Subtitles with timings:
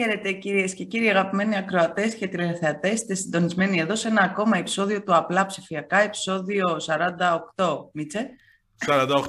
[0.00, 2.92] Χαίρετε κυρίες και κύριοι αγαπημένοι ακροατές και τηλεθεατές.
[2.92, 6.76] Είστε συντονισμένοι εδώ σε ένα ακόμα επεισόδιο του Απλά Ψηφιακά, επεισόδιο
[7.56, 7.90] 48.
[7.92, 8.30] Μίτσε.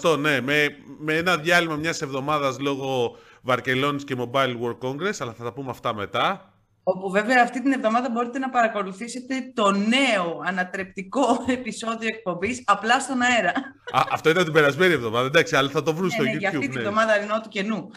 [0.02, 0.42] 48, ναι.
[0.42, 0.68] Με,
[1.00, 5.70] με ένα διάλειμμα μιας εβδομάδας λόγω Βαρκελόνης και Mobile World Congress, αλλά θα τα πούμε
[5.70, 6.54] αυτά μετά.
[6.84, 13.22] Όπου βέβαια αυτή την εβδομάδα μπορείτε να παρακολουθήσετε το νέο ανατρεπτικό επεισόδιο εκπομπής απλά στον
[13.22, 13.50] αέρα.
[13.92, 16.40] Α, αυτό ήταν την περασμένη εβδομάδα, εντάξει, αλλά θα το βρουν ναι, στο ναι, YouTube.
[16.40, 16.68] Για αυτή ναι.
[16.68, 17.90] την εβδομάδα είναι του καινού.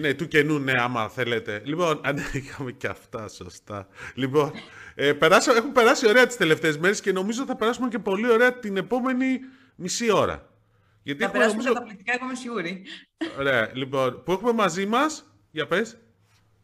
[0.00, 1.62] ναι, του καινού, ναι, άμα θέλετε.
[1.64, 3.88] Λοιπόν, αν είχαμε και αυτά, σωστά.
[4.14, 4.52] Λοιπόν,
[4.94, 8.58] ε, περάσω, έχουν περάσει ωραία τις τελευταίες μέρες και νομίζω θα περάσουμε και πολύ ωραία
[8.58, 9.40] την επόμενη
[9.76, 10.50] μισή ώρα.
[11.02, 11.74] Γιατί θα περάσουμε νομίζω...
[11.74, 12.82] καταπληκτικά, εγώ είμαι σίγουρη.
[13.38, 15.96] Ωραία, λοιπόν, που έχουμε μαζί μας, για πες.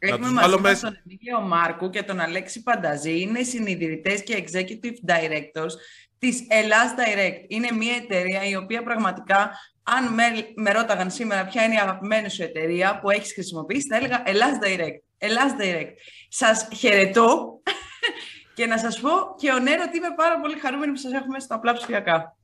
[0.05, 3.21] Έχουμε μαζί μας τον Εμίλιο Μάρκου και τον Αλέξη Πανταζή.
[3.21, 5.73] Είναι συνειδητές και executive directors
[6.19, 7.45] της Ελλάς Direct.
[7.49, 9.51] Είναι μια εταιρεία η οποία πραγματικά,
[9.83, 10.25] αν με,
[10.55, 14.59] με ρώταγαν σήμερα ποια είναι η αγαπημένη σου εταιρεία που έχεις χρησιμοποιήσει, θα έλεγα Ελλάς
[14.63, 14.99] Direct.
[15.19, 15.93] Ελλάς Direct.
[16.29, 17.61] Σας χαιρετώ
[18.57, 21.41] και να σας πω και ο Νέρο ότι είμαι πάρα πολύ χαρούμενη που σας έχουμε
[21.41, 22.37] στα απλά ψηφιακά.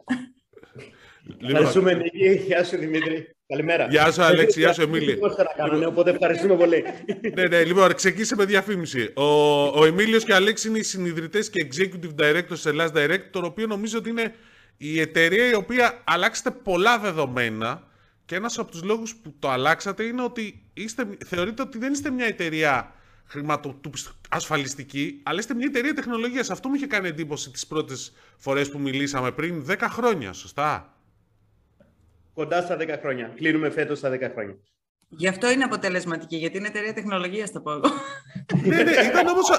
[1.43, 2.43] Ευχαριστούμε, Νίκη.
[2.47, 3.29] Γεια σου, Δημήτρη.
[3.47, 3.87] Καλημέρα.
[3.91, 4.61] Γεια σου, Αλέξη.
[4.61, 5.19] Γεια σου, Εμίλη.
[5.57, 6.85] κάνανε, οπότε ευχαριστούμε πολύ.
[7.35, 9.13] ναι, ναι, λοιπόν, ξεκίνησε με διαφήμιση.
[9.15, 9.23] Ο,
[9.81, 13.41] ο Εμίλιος και ο Αλέξης είναι οι συνειδητές και executive directors της Ελλάς Direct, το
[13.45, 14.35] οποίος νομίζω ότι είναι
[14.77, 17.83] η εταιρεία η οποία αλλάξετε πολλά δεδομένα
[18.25, 22.11] και ένας από τους λόγους που το αλλάξατε είναι ότι είστε, θεωρείτε ότι δεν είστε
[22.11, 22.93] μια εταιρεία
[24.29, 26.51] ασφαλιστική, αλλά είστε μια εταιρεία τεχνολογίας.
[26.51, 30.98] Αυτό μου είχε κάνει εντύπωση τις πρώτες φορές που μιλήσαμε πριν 10 χρόνια, σωστά;
[32.39, 33.33] Κοντά στα 10 χρόνια.
[33.37, 34.57] Κλείνουμε φέτος στα 10 χρόνια.
[35.09, 37.91] Γι' αυτό είναι αποτελεσματική, γιατί είναι εταιρεία τεχνολογίας, το πω εγώ.
[38.65, 39.51] ναι, ναι, ήταν όμως.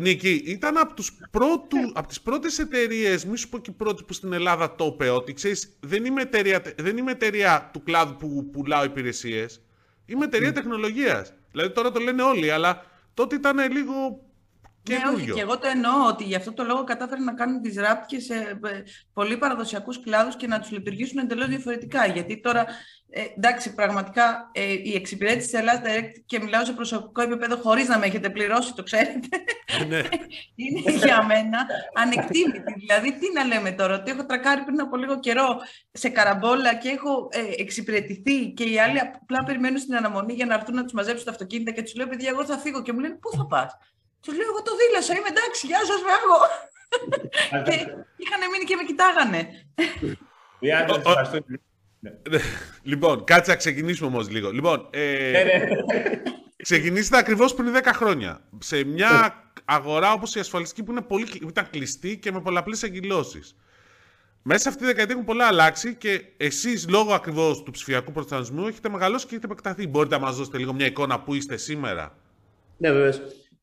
[0.00, 4.12] Νίκη, ήταν από, τους πρώτου, από τις πρώτες εταιρείες, μη σου πω και πρώτη που
[4.12, 8.50] στην Ελλάδα το είπε, ότι ξέρεις, δεν είμαι εταιρεία, δεν είμαι εταιρεία του κλάδου που
[8.50, 9.62] πουλάω υπηρεσίες,
[10.06, 10.54] είμαι εταιρεία mm.
[10.54, 11.32] τεχνολογίας.
[11.50, 14.20] Δηλαδή τώρα το λένε όλοι, αλλά τότε ήταν λίγο
[14.92, 17.74] ναι, όχι, και εγώ το εννοώ ότι γι' αυτό το λόγο κατάφεραν να κάνουν τις
[18.06, 18.82] και σε ε,
[19.12, 22.06] πολύ παραδοσιακούς κλάδους και να τους λειτουργήσουν εντελώς διαφορετικά.
[22.06, 22.66] Γιατί τώρα,
[23.10, 27.88] ε, εντάξει, πραγματικά ε, η εξυπηρέτηση της Ελλάδας Direct και μιλάω σε προσωπικό επίπεδο χωρίς
[27.88, 29.28] να με έχετε πληρώσει, το ξέρετε,
[29.88, 30.02] ναι.
[30.62, 32.74] είναι για μένα ανεκτήμητη.
[32.76, 35.56] δηλαδή, τι να λέμε τώρα, ότι έχω τρακάρει πριν από λίγο καιρό
[35.92, 40.54] σε καραμπόλα και έχω ε, εξυπηρετηθεί και οι άλλοι απλά περιμένουν στην αναμονή για να
[40.54, 42.98] έρθουν να τους μαζέψουν τα αυτοκίνητα και τους λέω, παιδιά, εγώ θα φύγω και μου
[42.98, 43.76] λένε, πού θα πας;
[44.22, 46.40] Του λέω, εγώ το δήλωσα, είμαι εντάξει, γεια σας, φεύγω.
[47.64, 47.76] και
[48.16, 49.48] είχαν μείνει και με κοιτάγανε.
[52.00, 52.38] Ναι.
[52.82, 54.50] λοιπόν, κάτσε να ξεκινήσουμε όμως λίγο.
[54.50, 55.66] Λοιπόν, ε, ναι, ναι.
[56.56, 58.40] ξεκινήσετε ακριβώς πριν 10 χρόνια.
[58.58, 63.56] Σε μια αγορά όπως η ασφαλιστική που είναι πολύ, ήταν κλειστή και με πολλαπλές εγκυλώσεις.
[64.42, 68.66] Μέσα σε αυτή τη δεκαετία έχουν πολλά αλλάξει και εσείς λόγω ακριβώς του ψηφιακού προστατευτισμού
[68.66, 69.86] έχετε μεγαλώσει και έχετε επεκταθεί.
[69.86, 72.18] Μπορείτε να μας δώσετε λίγο μια εικόνα που είστε σήμερα.
[72.76, 73.12] Ναι, βέβαια.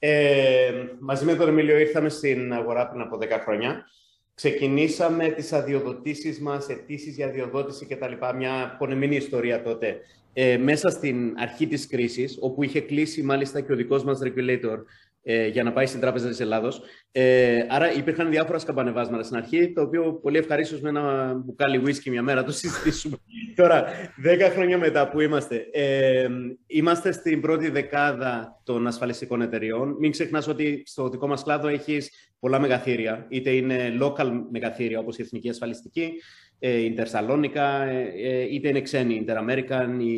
[0.06, 3.86] Ε, μαζί με τον Εμίλιο ήρθαμε στην αγορά πριν από 10 χρόνια.
[4.34, 8.14] Ξεκινήσαμε τις αδειοδοτήσεις μας, αιτήσεις για αδειοδότηση κτλ.
[8.36, 10.00] Μια πονεμένη ιστορία τότε.
[10.34, 14.78] Ε, μέσα στην αρχή της κρίσης, όπου είχε κλείσει μάλιστα και ο δικός μας regulator
[15.23, 16.81] ε, για να πάει στην Τράπεζα της Ελλάδος.
[17.11, 22.09] Ε, άρα υπήρχαν διάφορα σκαμπανεβάσματα στην αρχή, το οποίο πολύ ευχαρίστως με ένα μπουκάλι whisky
[22.09, 23.17] μια μέρα το συζητήσουμε.
[23.56, 23.85] Τώρα,
[24.17, 26.28] δέκα χρόνια μετά που είμαστε, ε,
[26.67, 29.95] είμαστε στην πρώτη δεκάδα των ασφαλιστικών εταιριών.
[30.00, 35.17] Μην ξεχνάς ότι στο δικό μας κλάδο έχεις πολλά μεγαθύρια, είτε είναι local μεγαθύρια όπως
[35.17, 36.13] η Εθνική Ασφαλιστική,
[36.59, 40.13] ε, η Intersalonica, ε, ε, είτε είναι ξένοι, η Interamerican, η,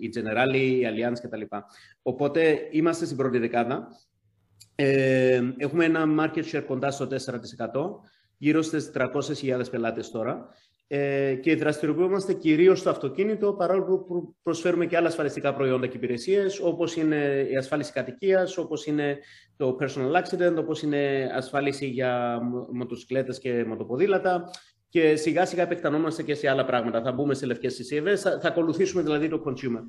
[0.00, 1.56] η Generali, η Allianz κτλ.
[2.02, 3.88] Οπότε είμαστε στην πρώτη δεκάδα.
[4.80, 7.16] Ε, έχουμε ένα market share κοντά στο 4%,
[8.36, 10.48] γύρω στις 300.000 πελάτες τώρα
[10.86, 16.60] ε, και δραστηριοποιούμαστε κυρίως στο αυτοκίνητο παρόλο που προσφέρουμε και άλλα ασφαλιστικά προϊόντα και υπηρεσίες
[16.60, 19.18] όπως είναι η ασφάλιση κατοικίας, όπως είναι
[19.56, 22.40] το personal accident, όπως είναι ασφάλιση για
[22.72, 24.50] μοτοσυκλέτες και μοτοποδήλατα
[24.88, 27.02] και σιγά σιγά επεκτανόμαστε και σε άλλα πράγματα.
[27.02, 29.82] Θα μπούμε σε λευκές συσκευές, θα, θα ακολουθήσουμε δηλαδή το consumer.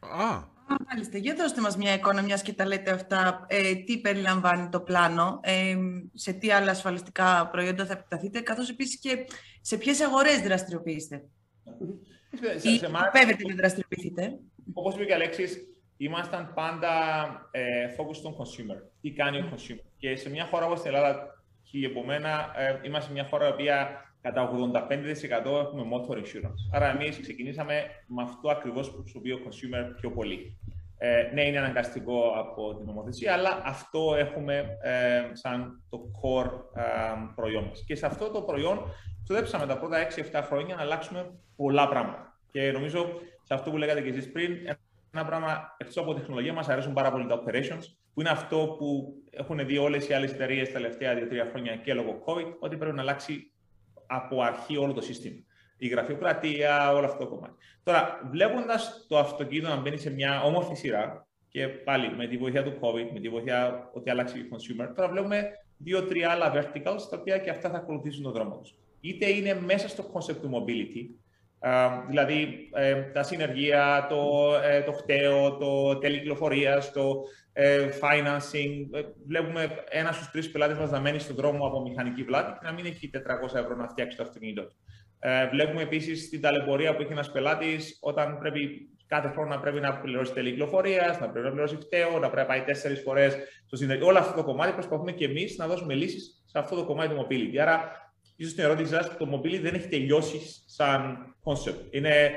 [0.00, 4.68] Α, Μάλιστα, για δώστε μας μια εικόνα, μιας και τα λέτε αυτά, ε, τι περιλαμβάνει
[4.68, 5.76] το πλάνο, ε,
[6.14, 9.26] σε τι άλλα ασφαλιστικά προϊόντα θα επεκταθείτε, καθώς επίσης και
[9.60, 11.24] σε ποιες αγορές δραστηριοποιείστε.
[12.56, 14.38] Σε, Ή σκοπεύετε να δραστηριοποιηθείτε.
[14.72, 15.58] Όπως είπε και Αλέξης,
[15.96, 16.90] ήμασταν πάντα
[17.50, 18.82] ε, focused on consumer.
[19.00, 19.84] Τι κάνει ο consumer.
[19.96, 24.04] Και σε μια χώρα όπως την Ελλάδα, και επομένω, ε, είμαστε μια χώρα η οποία
[24.24, 24.50] κατά 85%
[25.44, 26.60] έχουμε motor insurance.
[26.72, 27.74] Άρα, εμείς ξεκινήσαμε
[28.06, 30.58] με αυτό ακριβώς που χρησιμοποιεί ο consumer πιο πολύ.
[30.98, 36.82] Ε, ναι, είναι αναγκαστικό από την νομοθεσία, αλλά αυτό έχουμε ε, σαν το core ε,
[37.34, 37.84] προϊόν μας.
[37.86, 38.82] Και σε αυτό το προϊόν
[39.24, 42.38] ξοδέψαμε τα πρώτα 6-7 χρόνια να αλλάξουμε πολλά πράγματα.
[42.50, 43.06] Και νομίζω
[43.42, 44.52] σε αυτό που λέγατε και εσείς πριν,
[45.12, 47.84] ένα πράγμα εκτός από τεχνολογία, μας αρέσουν πάρα πολύ τα operations,
[48.14, 51.94] που είναι αυτό που έχουν δει όλες οι άλλες εταιρείες τα τελευταία δύο-τρία χρόνια και
[51.94, 53.53] λόγω COVID, ότι πρέπει να αλλάξει
[54.06, 55.42] από αρχή όλο το σύστημα.
[55.78, 57.54] Η γραφειοκρατία, όλο αυτό το κομμάτι.
[57.82, 62.62] Τώρα, βλέποντας το αυτοκίνητο να μπαίνει σε μια όμορφη σειρά, και πάλι με τη βοήθεια
[62.62, 67.16] του COVID, με τη βοήθεια ότι άλλαξε η consumer, τώρα βλέπουμε δύο-τρία άλλα verticals, τα
[67.20, 68.74] οποία και αυτά θα ακολουθήσουν τον δρόμο τους.
[69.00, 71.14] Είτε είναι μέσα στο concept του mobility,
[72.08, 77.22] δηλαδή ε, τα συνεργεία, το, ε, το χταίο, το τελικυκλοφορία, το
[77.52, 79.04] ε, financing.
[79.26, 82.72] Βλέπουμε ένας στους τρεις πελάτες μας να μένει στον δρόμο από μηχανική πλάτη και να
[82.72, 84.74] μην έχει 400 ευρώ να φτιάξει το αυτοκίνητό του.
[85.50, 89.98] βλέπουμε επίσης την ταλαιπωρία που έχει ένας πελάτης όταν πρέπει κάθε χρόνο να πρέπει να
[89.98, 94.06] πληρώσει τελικυκλοφορία, να πρέπει να πληρώσει χταίο, να πρέπει να πάει τέσσερις φορές στο συνεργείο.
[94.06, 97.26] Όλο αυτό το κομμάτι προσπαθούμε και εμείς να δώσουμε λύσεις σε αυτό το κομμάτι του
[97.26, 97.56] mobility.
[97.56, 97.90] Άρα,
[98.36, 101.80] ίσως την ερώτηση σας, το mobility δεν έχει τελειώσει σαν concept.
[101.90, 102.30] Είναι,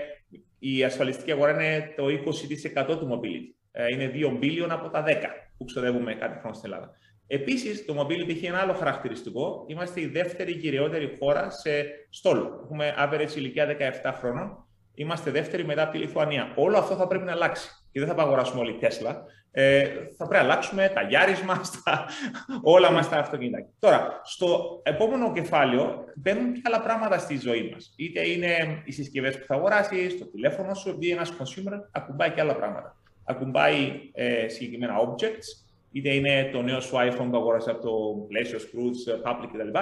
[0.59, 3.55] η ασφαλιστική αγορά είναι το 20% του mobility.
[3.71, 5.11] Ε, είναι 2 billion από τα 10
[5.57, 6.91] που ξοδεύουμε κάθε χρόνο στην Ελλάδα.
[7.27, 9.65] Επίσης, το mobility έχει ένα άλλο χαρακτηριστικό.
[9.67, 11.69] Είμαστε η δεύτερη κυριότερη χώρα σε
[12.09, 12.61] στόλο.
[12.63, 14.67] Έχουμε average ηλικία 17 χρόνων
[14.99, 16.53] Είμαστε δεύτεροι μετά από τη Λιθουανία.
[16.55, 17.69] Όλο αυτό θα πρέπει να αλλάξει.
[17.91, 19.25] Και δεν θα αγοράσουμε όλοι Τέσλα.
[19.51, 19.83] Ε,
[20.17, 21.83] θα πρέπει να αλλάξουμε τα γιάρι μας,
[22.75, 23.65] όλα μας τα αυτοκίνητα.
[23.79, 27.93] Τώρα, στο επόμενο κεφάλαιο μπαίνουν και άλλα πράγματα στη ζωή μας.
[27.95, 32.41] Είτε είναι οι συσκευές που θα αγοράσεις, το τηλέφωνο σου, επειδή ένας consumer ακουμπάει και
[32.41, 32.95] άλλα πράγματα.
[33.23, 38.59] Ακουμπάει ε, συγκεκριμένα objects, είτε είναι το νέο σου iPhone που αγόρασες από το Glacier,
[38.59, 39.79] Scrooge, Public κτλ.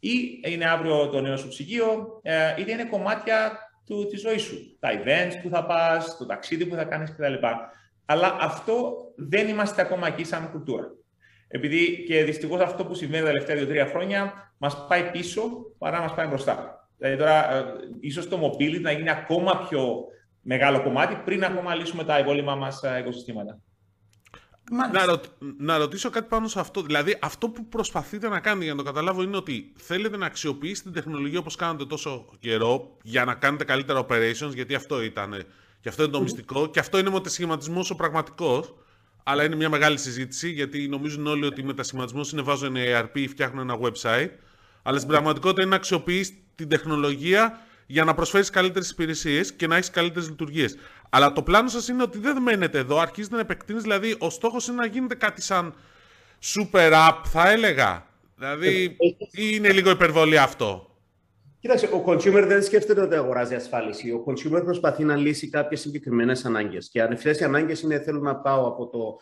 [0.00, 4.76] Ή είναι αύριο το νέο σου ψυγείο, ε, είτε είναι κομμάτια του, της ζωής σου.
[4.80, 7.34] Τα events που θα πας, το ταξίδι που θα κάνεις κτλ.
[8.10, 10.86] Αλλά αυτό δεν είμαστε ακόμα εκεί σαν κουλτούρα.
[11.48, 15.42] Επειδή και δυστυχώς αυτό που συμβαίνει τα τελευταία δύο-τρία χρόνια μας πάει πίσω
[15.78, 16.88] παρά μας πάει μπροστά.
[16.98, 17.64] Δηλαδή τώρα, ε,
[18.00, 20.04] ίσως το mobility να γίνει ακόμα πιο
[20.40, 23.60] μεγάλο κομμάτι πριν ακόμα λύσουμε τα υπόλοιπα μας ε, οικοσυστήματα.
[24.92, 25.20] Να, ρω...
[25.58, 26.82] να ρωτήσω κάτι πάνω σε αυτό.
[26.82, 30.90] Δηλαδή, αυτό που προσπαθείτε να κάνετε για να το καταλάβω είναι ότι θέλετε να αξιοποιήσετε
[30.90, 35.44] την τεχνολογία όπως κάνετε τόσο καιρό για να κάνετε καλύτερα operations, γιατί αυτό ήταν.
[35.88, 36.66] Και αυτό είναι το μυστικό.
[36.66, 38.64] Και αυτό είναι μετασχηματισμό ο πραγματικό.
[39.22, 43.70] Αλλά είναι μια μεγάλη συζήτηση, γιατί νομίζουν όλοι ότι μετασχηματισμό είναι βάζουν ERP ή φτιάχνουν
[43.70, 44.30] ένα website.
[44.82, 49.76] Αλλά στην πραγματικότητα είναι να αξιοποιήσει την τεχνολογία για να προσφέρει καλύτερε υπηρεσίε και να
[49.76, 50.68] έχει καλύτερε λειτουργίε.
[51.10, 53.80] Αλλά το πλάνο σα είναι ότι δεν μένετε εδώ, αρχίζετε να επεκτείνει.
[53.80, 55.74] Δηλαδή, ο στόχο είναι να γίνετε κάτι σαν
[56.54, 58.06] super app, θα έλεγα.
[58.36, 58.96] Δηλαδή,
[59.30, 60.87] ή είναι λίγο υπερβολή αυτό.
[61.60, 64.10] Κοίταξε, ο consumer δεν σκέφτεται ότι αγοράζει ασφάλιση.
[64.10, 66.88] Ο consumer προσπαθεί να λύσει κάποιες συγκεκριμένες ανάγκες.
[66.88, 69.18] Και αν αυτές οι ανάγκες είναι θέλω να πάω από το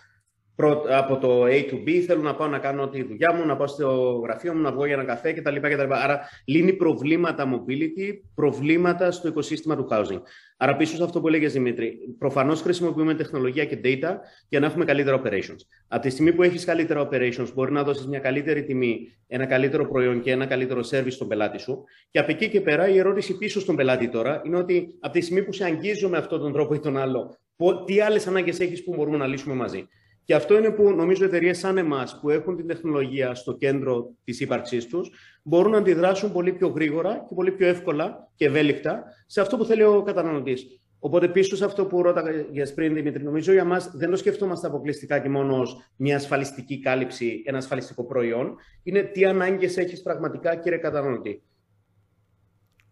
[0.91, 3.67] από το A to B, θέλω να πάω να κάνω τη δουλειά μου, να πάω
[3.67, 5.57] στο γραφείο μου, να βγω για ένα καφέ κτλ.
[5.57, 5.93] κτλ.
[5.93, 10.21] Άρα λύνει προβλήματα mobility, προβλήματα στο οικοσύστημα του housing.
[10.57, 14.17] Άρα πίσω σε αυτό που έλεγες Δημήτρη, προφανώς χρησιμοποιούμε τεχνολογία και data
[14.49, 15.61] για να έχουμε καλύτερα operations.
[15.89, 19.89] Από τη στιγμή που έχεις καλύτερα operations, μπορεί να δώσεις μια καλύτερη τιμή, ένα καλύτερο
[19.89, 21.85] προϊόν και ένα καλύτερο service στον πελάτη σου.
[22.11, 25.21] Και από εκεί και πέρα η ερώτηση πίσω στον πελάτη τώρα είναι ότι από τη
[25.21, 27.37] στιγμή που σε αγγίζω με αυτόν τον τρόπο ή τον άλλο,
[27.85, 29.89] τι άλλες ανάγκες έχεις που μπορούμε να λύσουμε μαζί.
[30.27, 34.41] Και αυτό είναι που νομίζω εταιρείες σαν εμάς, που έχουν την τεχνολογία στο κέντρο της
[34.41, 35.11] ύπαρξής τους,
[35.43, 39.65] μπορούν να αντιδράσουν πολύ πιο γρήγορα και πολύ πιο εύκολα και ευέλικτα σε αυτό που
[39.65, 40.81] θέλει ο καταναλωτής.
[40.99, 45.19] Οπότε πίσω σε αυτό που ρώταγες πριν, Δημήτρη, νομίζω για μας δεν το σκεφτόμαστε αποκλειστικά
[45.19, 48.57] και μόνο ως μια ασφαλιστική κάλυψη, ένα ασφαλιστικό προϊόν.
[48.83, 51.43] Είναι τι ανάγκες έχεις πραγματικά, κύριε καταναλωτή.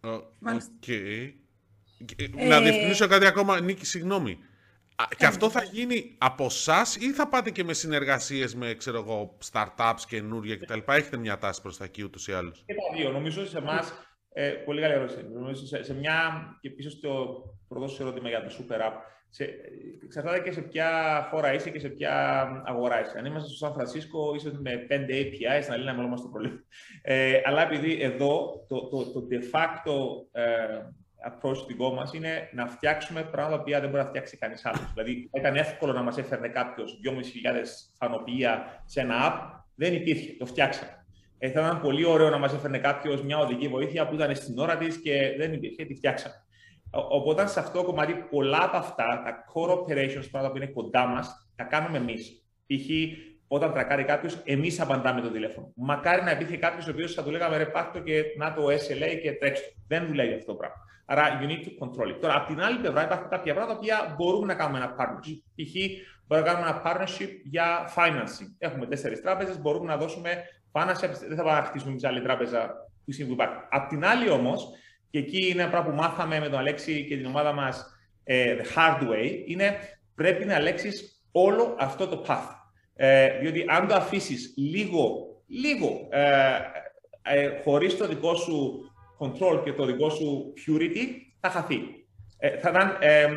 [0.01, 1.33] Okay.
[2.15, 2.47] Ε...
[2.47, 4.37] Να διευκρινίσω κάτι ακόμα, Νίκη, συγγνώμη.
[5.17, 9.37] Και αυτό θα γίνει από εσάς ή θα πάτε και με συνεργασίες με ξέρω εγώ,
[9.51, 10.79] startups καινούργια κτλ.
[10.85, 13.11] Έχετε μια τάση προς τα εκεί ούτως ή άλλως; Και τα δύο.
[13.11, 13.93] Νομίζω σε εμάς.
[14.37, 15.27] Ε, πολύ καλή ερώτηση.
[15.33, 16.47] Νομίζω σε, σε μια.
[16.61, 18.93] και πίσω στο προδώσω ερώτημα για το Super App.
[19.29, 19.49] Σε,
[20.03, 20.89] εξαρτάται και σε ποια
[21.31, 23.17] χώρα είσαι και σε ποια αγορά είσαι.
[23.17, 26.63] Αν είμαστε στο Σαν Φρανσίσκο, ίσω με 5 APIs να λύναμε όλο μας το πρόβλημα.
[27.01, 29.95] Ε, αλλά επειδή εδώ το, το, το de facto
[30.31, 30.43] ε,
[31.25, 34.91] approach δικό μας είναι να φτιάξουμε πράγματα που δεν μπορεί να φτιάξει κανείς άλλος.
[34.93, 37.11] δηλαδή, ήταν εύκολο να μας έφερνε κάποιος 2.500
[37.97, 41.05] φανοποιία σε ένα app, δεν υπήρχε, το φτιάξαμε.
[41.37, 44.57] Ε, θα ήταν πολύ ωραίο να μας έφερνε κάποιος μια οδική βοήθεια που ήταν στην
[44.57, 46.35] ώρα της και δεν υπήρχε, τη φτιάξαμε.
[46.91, 51.05] Οπότε σε αυτό το κομμάτι, πολλά από αυτά, τα core operations, πράγματα που είναι κοντά
[51.05, 52.45] μας, τα κάνουμε εμείς.
[52.65, 52.89] Π.χ.
[53.47, 55.71] όταν τρακάρει κάποιος, εμείς απαντάμε το τηλέφωνο.
[55.75, 59.19] Μακάρι να υπήρχε κάποιος ο οποίος θα του λέγαμε ρε πάρτο και να το SLA
[59.21, 59.73] και τρέξτε.
[59.87, 60.75] Δεν δουλεύει αυτό το πράγμα.
[61.05, 62.17] Άρα, you need to control it.
[62.21, 65.37] Τώρα, από την άλλη πλευρά, υπάρχουν κάποια πράγματα που μπορούμε να κάνουμε ένα partnership.
[65.55, 65.73] Π.χ.
[66.27, 68.55] μπορούμε να κάνουμε ένα partnership για financing.
[68.57, 71.09] Έχουμε τέσσερις τράπεζες, μπορούμε να δώσουμε financing.
[71.27, 72.73] Δεν θα πάμε να χτίσουμε μια άλλη τράπεζα
[73.05, 73.55] που υπάρχει.
[73.69, 74.69] Απ' την άλλη, όμως,
[75.09, 78.55] και εκεί είναι ένα πράγμα που μάθαμε με τον Αλέξη και την ομάδα μας, ε,
[78.55, 79.75] the hard way, είναι
[80.15, 80.91] πρέπει να ελέγξει
[81.31, 82.64] όλο αυτό το path.
[82.95, 86.29] Ε, διότι αν το αφήσεις λίγο, λίγο ε,
[87.21, 88.79] ε, χωρίς το δικό σου
[89.19, 91.05] control και το δικό σου purity,
[91.39, 91.79] θα χαθεί.
[92.37, 93.27] Ε, θα, ήταν, ε,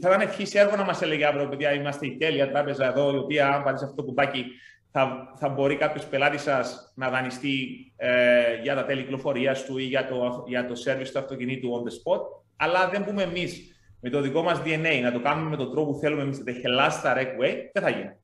[0.00, 3.16] θα ήταν ευχής έργο να μας έλεγε αύριο, παιδιά, είμαστε η τέλεια τράπεζα εδώ, η
[3.16, 4.44] οποία, αν βάλει αυτό το κουμπάκι,
[4.92, 9.82] θα, θα μπορεί κάποιος πελάτης σας να δανειστεί ε, για τα τέλη κυκλοφορίας του ή
[9.82, 12.20] για το, για το service του αυτοκινήτου on the spot.
[12.56, 15.92] Αλλά δεν πούμε εμείς με το δικό μας DNA να το κάνουμε με τον τρόπο
[15.92, 18.19] που θέλουμε εμείς, the last direct way, δεν θα γίνει.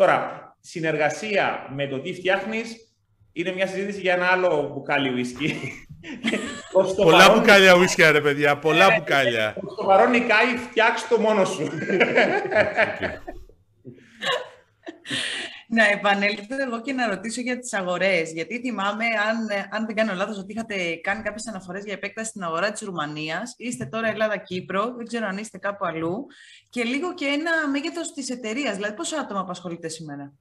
[0.00, 2.76] Τώρα, συνεργασία με το τι φτιάχνεις
[3.32, 5.54] είναι μια συζήτηση για ένα άλλο μπουκάλι ουίσκι.
[6.96, 7.38] πολλά παρόν...
[7.38, 9.56] μπουκάλια ουίσκι, ρε παιδιά, πολλά ε, μπουκάλια.
[9.74, 11.62] Στο παρόν νικάει, φτιάξει το μόνος σου.
[15.70, 18.32] να επανέλθω εγώ και να ρωτήσω για τις αγορές.
[18.32, 19.38] Γιατί θυμάμαι, αν,
[19.70, 23.54] αν δεν κάνω λάθος, ότι είχατε κάνει κάποιες αναφορές για επέκταση στην αγορά της Ρουμανίας.
[23.56, 26.26] Είστε τώρα Ελλάδα-Κύπρο, δεν ξέρω αν είστε κάπου αλλού.
[26.68, 28.74] Και λίγο και ένα μέγεθος της εταιρείας.
[28.74, 30.32] Δηλαδή, πόσα άτομα απασχολείτε σήμερα;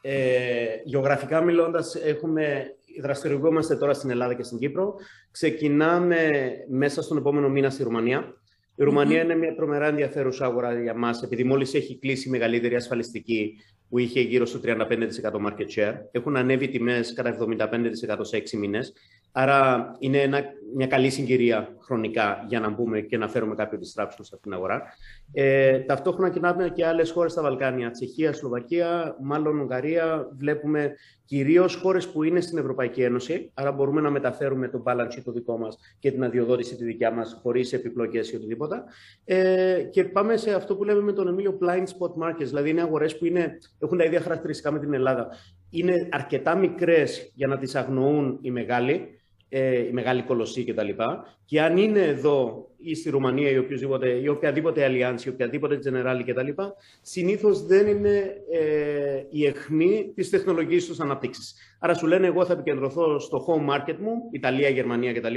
[0.00, 4.94] Ε, γεωγραφικά μιλώντας, έχουμε δραστηριοποιούμαστε τώρα στην Ελλάδα και στην Κύπρο.
[5.30, 8.34] Ξεκινάμε μέσα στον επόμενο μήνα στη Ρουμανία.
[8.80, 12.74] Η ρουμανια είναι μια τρομερά ενδιαφέρουσα αγορά για μας, επειδή μόλις έχει κλείσει η μεγαλύτερη
[12.74, 13.56] ασφαλιστική
[13.88, 14.76] που είχε γύρω στο 35%
[15.46, 15.94] market share.
[16.10, 18.92] Έχουν ανέβει τιμές κατά 75% σε 6 μήνες.
[19.32, 20.42] Άρα είναι ένα,
[20.74, 24.52] μια καλή συγκυρία χρονικά για να μπούμε και να φέρουμε κάποιο disruption σε αυτήν την
[24.52, 24.82] αγορά.
[25.32, 27.90] Ε, ταυτόχρονα κοιτάμε και άλλες χώρες στα Βαλκάνια.
[27.90, 30.28] Τσεχία, Σλοβακία, μάλλον Ουγγαρία.
[30.36, 30.94] Βλέπουμε
[31.24, 33.50] κυρίως χώρες που είναι στην Ευρωπαϊκή Ένωση.
[33.54, 37.10] Άρα μπορούμε να μεταφέρουμε το balance sheet το δικό μας και την αδειοδότηση τη δικιά
[37.10, 38.82] μας χωρίς επιπλοκές ή οτιδήποτε.
[39.24, 42.46] Ε, και πάμε σε αυτό που λέμε με τον Εμίλιο blind spot markets.
[42.46, 45.28] Δηλαδή είναι αγορές που είναι, έχουν τα ίδια χαρακτηριστικά με την Ελλάδα.
[45.70, 49.17] Είναι αρκετά μικρές για να τις αγνοούν οι μεγάλοι
[49.48, 50.88] ε, η μεγάλη κολοσσή κτλ.
[51.44, 56.22] Και αν είναι εδώ ή στη Ρουμανία ή, οποιοδήποτε, ή οποιαδήποτε Allianz ή οποιαδήποτε Generali
[56.26, 56.62] κτλ.
[57.02, 61.54] Συνήθως δεν είναι ε, η αιχμή της τεχνολογική του αναπτύξη.
[61.78, 65.36] Άρα σου λένε, εγώ θα επικεντρωθώ στο home market μου, Ιταλία, Γερμανία κτλ.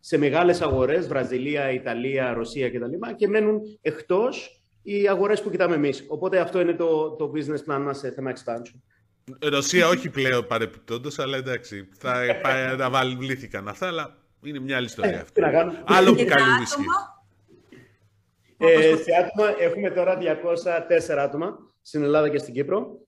[0.00, 3.14] Σε μεγάλες αγορές, Βραζιλία, Ιταλία, Ρωσία κτλ.
[3.16, 6.04] Και μένουν εκτός οι αγορές που κοιτάμε εμείς.
[6.08, 8.80] Οπότε αυτό είναι το, το business plan μας σε θέμα expansion.
[9.40, 15.20] Ρωσία όχι πλέον παρεπιπτόντως, αλλά εντάξει, θα αναβαλβλήθηκαν αυτά, αλλά είναι μια άλλη ιστορία ε,
[15.20, 15.42] αυτή.
[15.84, 16.66] Άλλο που καλή
[18.60, 20.18] ε, σε άτομα έχουμε τώρα
[21.12, 23.00] 204 άτομα στην Ελλάδα και στην Κύπρο.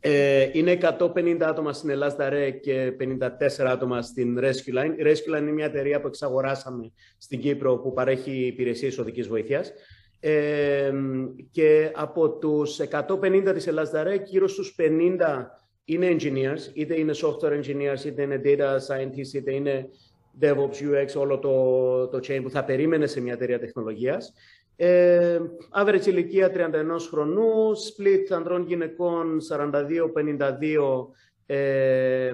[0.00, 4.94] Ε, είναι 150 άτομα στην Ελλάδα ΡΕ και 54 άτομα στην Rescue Line.
[4.98, 9.72] Η Rescue Line είναι μια εταιρεία που εξαγοράσαμε στην Κύπρο που παρέχει υπηρεσίες οδικής βοήθειας
[11.56, 13.68] και από τους 150 της
[14.02, 15.46] ΡΕ, γύρω στους 50
[15.84, 19.88] είναι engineers, είτε είναι software engineers, είτε είναι data scientists, είτε είναι
[20.40, 24.32] DevOps, UX, όλο το, το chain που θα περίμενε σε μια εταιρεία τεχνολογίας.
[24.76, 25.38] Ε,
[25.82, 26.56] average ηλικία 31
[27.10, 31.08] χρονού, split ανδρών γυναικών 42-52,
[31.46, 32.32] ε,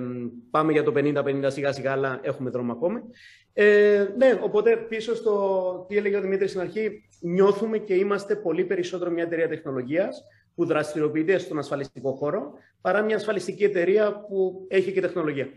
[0.51, 3.01] πάμε για το 50-50 σιγά σιγά, αλλά έχουμε δρόμο ακόμη.
[3.53, 8.65] Ε, ναι, οπότε πίσω στο τι έλεγε ο Δημήτρης στην αρχή, νιώθουμε και είμαστε πολύ
[8.65, 10.25] περισσότερο μια εταιρεία τεχνολογίας
[10.55, 15.49] που δραστηριοποιείται στον ασφαλιστικό χώρο, παρά μια ασφαλιστική εταιρεία που έχει και τεχνολογία.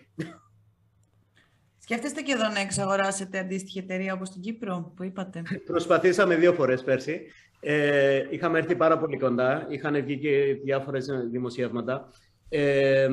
[1.78, 6.84] Σκέφτεστε και εδώ να εξαγοράσετε αντίστοιχη εταιρεία όπως την Κύπρο που είπατε; Προσπαθήσαμε δύο φορές
[6.84, 7.22] πέρσι.
[7.60, 9.66] Ε, είχαμε έρθει πάρα πολύ κοντά.
[9.70, 12.08] Είχαν βγει και διάφορες δημοσιεύματα.
[12.50, 13.08] Ε,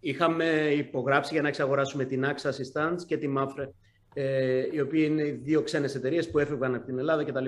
[0.00, 0.44] είχαμε
[0.76, 3.68] υπογράψει για να εξαγοράσουμε την AXA Assistance και τη Mafre
[4.20, 7.44] ε, οι οποίοι είναι δύο ξένες εταιρείες που έφευγαν από την Ελλάδα κτλ.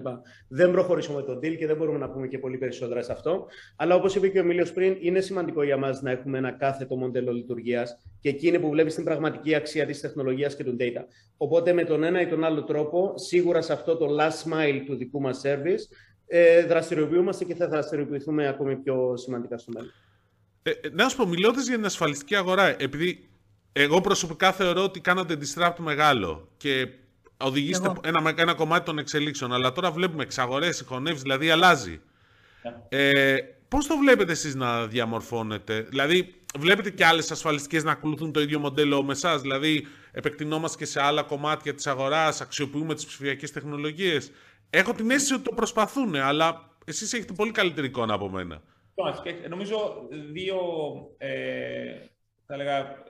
[0.49, 3.47] Δεν προχωρήσουμε τον deal και δεν μπορούμε να πούμε και πολύ περισσότερα σε αυτό.
[3.77, 6.97] Αλλά όπως είπε και ο Μίλιος πριν, είναι σημαντικό για μας να έχουμε ένα κάθετο
[6.97, 11.05] μοντέλο λειτουργίας και εκεί είναι που βλέπεις την πραγματική αξία της τεχνολογίας και του data.
[11.37, 14.97] Οπότε με τον ένα ή τον άλλο τρόπο, σίγουρα σε αυτό το last mile του
[14.97, 15.97] δικού μας service,
[16.27, 19.93] ε, δραστηριοποιούμαστε και θα δραστηριοποιηθούμε ακόμη πιο σημαντικά στο μέλλον.
[20.63, 23.30] Ε, ε να σου πω, μιλώντας για την ασφαλιστική αγορά, επειδή
[23.73, 26.89] εγώ προσωπικά θεωρώ ότι κάνατε disrupt μεγάλο και
[27.37, 29.53] οδηγήσετε ένα, ένα κομμάτι των εξελίξεων.
[29.53, 32.01] Αλλά τώρα βλέπουμε εξαγορές, συγχωνεύσει, δηλαδή αλλάζει.
[32.89, 33.37] Ε,
[33.71, 38.59] Πώς το βλέπετε εσείς να διαμορφώνετε, Δηλαδή, βλέπετε και άλλες ασφαλιστικές να ακολουθούν το ίδιο
[38.59, 44.33] μοντέλο με εσάς, Δηλαδή, επεκτηνόμαστε και σε άλλα κομμάτια της αγοράς, αξιοποιούμε τις ψηφιακές τεχνολογίες;
[44.71, 48.63] Έχω την αίσθηση ότι το προσπαθούν, αλλά εσείς έχετε πολύ καλύτερη εικόνα από μένα.
[49.49, 50.57] Νομίζω δύο,
[51.19, 51.31] ε,
[52.47, 53.03] θα λέγα,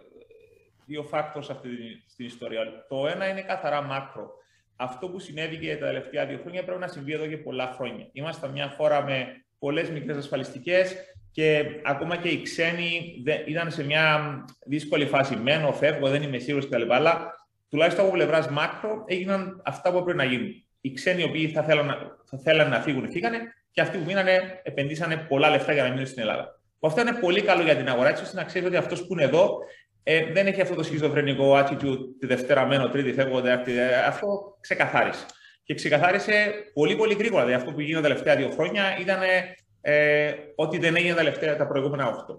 [0.91, 1.69] δύο factors αυτή
[2.17, 2.61] την ιστορία.
[2.89, 4.31] Το ένα είναι καθαρά μάκρο.
[4.77, 8.09] Αυτό που συνέβη και τα τελευταία δύο χρόνια πρέπει να συμβεί εδώ και πολλά χρόνια.
[8.13, 10.95] Είμαστε μια χώρα με πολλές μικρές ασφαλιστικές
[11.33, 14.05] και ακόμα και οι ξένοι ήταν σε μια
[14.67, 15.37] δύσκολη φάση.
[15.37, 16.93] Μένω, φεύγω, δεν είμαι σίγουρος κτλ.
[16.93, 17.35] Αλλά
[17.69, 20.65] τουλάχιστον από πλευράς μάκρο έγιναν αυτά που έπρεπε να γίνουν.
[20.81, 23.39] Οι ξένοι οι οποίοι θα θέλαν, θα θέλαν να φύγουν, φύγανε.
[23.73, 26.61] και αυτοί που μείνανε επενδύσανε πολλά λεφτά για να μείνουν στην Ελλάδα.
[26.81, 29.23] Αυτό είναι πολύ καλό για την αγορά, έτσι ώστε να ξέρεις ότι αυτός που είναι
[29.23, 29.59] εδώ
[30.03, 33.79] ε, δεν έχει αυτό το σχιζοφρενικό attitude τη Δευτέρα μένω, Τρίτη φεύγω, Τετάρτη.
[33.79, 35.25] Ε, αυτό ξεκαθάρισε.
[35.63, 37.45] Και ξεκαθάρισε πολύ πολύ γρήγορα.
[37.45, 39.21] Δηλαδή αυτό που γίνεται τα τελευταία δύο χρόνια ήταν
[39.81, 42.35] ε, ότι δεν έγινε τα, τελευταία, τα προηγούμενα 8.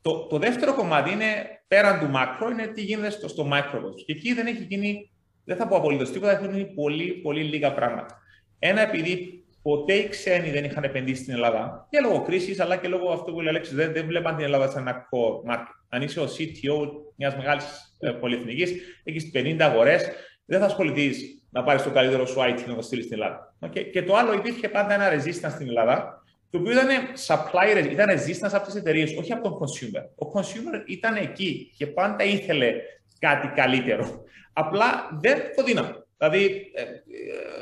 [0.00, 1.26] Το, το δεύτερο κομμάτι είναι
[1.68, 3.80] πέραν του μάκρο, είναι τι γίνεται στο, στο micro.
[4.06, 5.10] Και εκεί δεν έχει γίνει,
[5.44, 8.18] δεν θα πω απολύτως τίποτα, έχουν γίνει πολύ, πολύ λίγα πράγματα.
[8.58, 12.88] Ένα, επειδή ποτέ οι ξένοι δεν είχαν επενδύσει στην Ελλάδα, και λόγω κρίσης, αλλά και
[12.88, 15.74] λόγω αυτού που λέει Αλέξης, δεν, δεν βλέπαν την Ελλάδα σαν ένα core market.
[15.88, 18.72] Αν είσαι ο CTO μιας μεγάλης ε, πολυεθνικής,
[19.04, 20.08] έχεις 50 αγορές,
[20.44, 23.54] δεν θα ασχοληθείς να πάρεις το καλύτερο σου IT να το στείλεις στην Ελλάδα.
[23.60, 23.90] Okay.
[23.92, 26.88] Και το άλλο, υπήρχε πάντα ένα resistance στην Ελλάδα, το οποίο ήταν
[27.26, 30.26] supplier, ήταν resistance από τις εταιρείες, όχι από τον consumer.
[30.26, 32.74] Ο consumer ήταν εκεί και πάντα ήθελε
[33.18, 34.24] κάτι καλύτερο.
[34.52, 36.04] Απλά δεν το δίναμε.
[36.18, 36.86] Δηλαδή, ε, ε,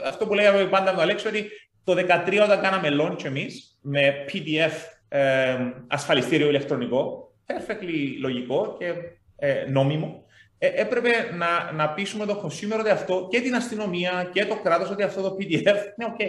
[0.06, 1.50] αυτό που λέγαμε πάντα με τον Αλέξο, ότι
[1.84, 4.72] το 2013 όταν κάναμε launch εμείς με PDF
[5.08, 8.92] ε, ασφαλιστήριο ηλεκτρονικό, perfectly λογικό και
[9.36, 10.24] ε, νόμιμο,
[10.58, 14.90] ε, έπρεπε να, να πείσουμε τον consumer ότι αυτό και την αστυνομία και το κράτος
[14.90, 16.22] ότι αυτό το PDF είναι OK.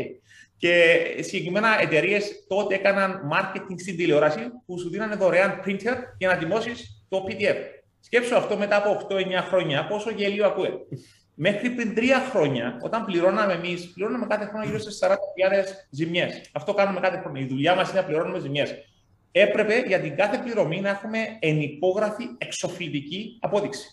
[0.58, 6.36] Και συγκεκριμένα εταιρείες τότε έκαναν marketing στην τηλεόραση που σου δίνανε δωρεάν printer για να
[6.36, 6.72] δημώσει
[7.10, 7.56] το PDF.
[8.00, 9.16] Σκέψω αυτό μετά από 8-9
[9.48, 10.70] χρόνια, πόσο γελίο ακούε.
[11.36, 15.16] Μέχρι πριν τρία χρόνια, όταν πληρώναμε εμείς, πληρώναμε κάθε χρόνο γύρω στις 40.000
[15.90, 16.42] ζημιές.
[16.52, 17.40] Αυτό κάνουμε κάθε χρόνο.
[17.40, 18.74] Η δουλειά μας είναι να πληρώνουμε ζημιές.
[19.32, 23.88] Έπρεπε για την κάθε πληρωμή να έχουμε ενυπόγραφη εξοφλητική απόδειξη.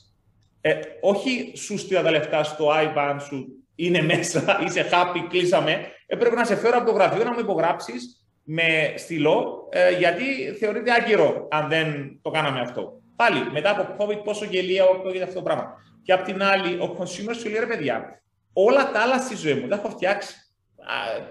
[0.60, 5.86] Ε, όχι σου στείλα τα λεφτά στο iBank σου, είναι μέσα, είσαι happy, κλείσαμε.
[6.06, 10.24] Έπρεπε να σε φέρω από το γραφείο να μου υπογράψεις με στυλό, ε, γιατί
[10.58, 13.00] θεωρείται άκυρο αν δεν το κάναμε αυτό.
[13.16, 15.74] Πάλι, μετά από COVID, πόσο γελία ακούγεται αυτό το πράγμα.
[16.02, 19.54] Και απ' την άλλη, ο consumer σου λέει ρε παιδιά, όλα τα άλλα στη ζωή
[19.54, 20.34] μου τα έχω φτιάξει.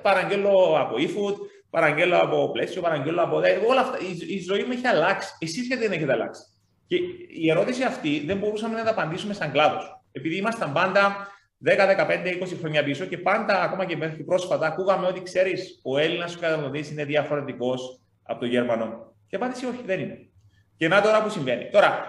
[0.01, 1.35] Παραγγέλω από eFood,
[1.69, 3.35] παραγγέλω από πλαίσιο, παραγγέλω από.
[3.67, 3.97] Όλα αυτά.
[3.99, 5.29] Η, η ζωή μου έχει αλλάξει.
[5.39, 6.41] Εσεί γιατί δεν έχετε αλλάξει.
[6.87, 6.95] Και
[7.41, 10.01] η ερώτηση αυτή δεν μπορούσαμε να τα απαντήσουμε σαν κλάδος.
[10.11, 11.27] Επειδή ήμασταν πάντα
[11.65, 15.97] 10, 15, 20 χρόνια πίσω και πάντα, ακόμα και μέχρι πρόσφατα, ακούγαμε ότι ξέρεις, ο
[15.97, 19.13] Έλληνας σου καταναλωτής είναι διαφορετικός από τον Γερμανό.
[19.27, 20.29] Και απάντηση όχι, δεν είναι.
[20.77, 21.69] Και να τώρα που συμβαίνει.
[21.69, 22.05] Τώρα,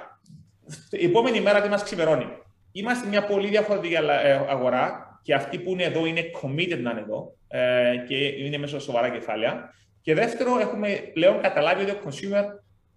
[0.90, 2.26] η επόμενη μέρα τι μας ξημερώνει.
[2.72, 7.00] Είμαστε μια πολύ διαφορετική ε, αγορά και αυτοί που είναι εδώ είναι committed να είναι
[7.00, 9.74] εδώ ε, και είναι μέσα σοβαρά κεφάλαια.
[10.02, 12.44] Και δεύτερο, έχουμε πλέον καταλάβει ότι ο consumer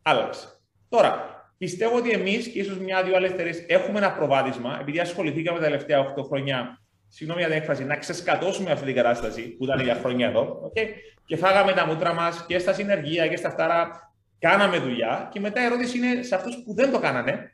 [0.01, 0.47] άλλαξε.
[0.89, 5.63] Τώρα, πιστεύω ότι εμείς και ίσως μια-δύο άλλες εταιρείες έχουμε ένα προβάδισμα, επειδή ασχοληθήκαμε τα
[5.63, 9.95] τελευταία 8 χρόνια, συγγνώμη για την έκφραση, να ξεσκατώσουμε αυτή την κατάσταση που ήταν για
[9.95, 10.71] χρόνια εδώ.
[10.71, 10.87] Okay?
[11.25, 14.11] Και φάγαμε τα μούτρα μας και στα συνεργεία και στα φτάρα.
[14.39, 15.29] Κάναμε δουλειά.
[15.31, 17.51] Και μετά η ερώτηση είναι σε αυτούς που δεν το κάνανε.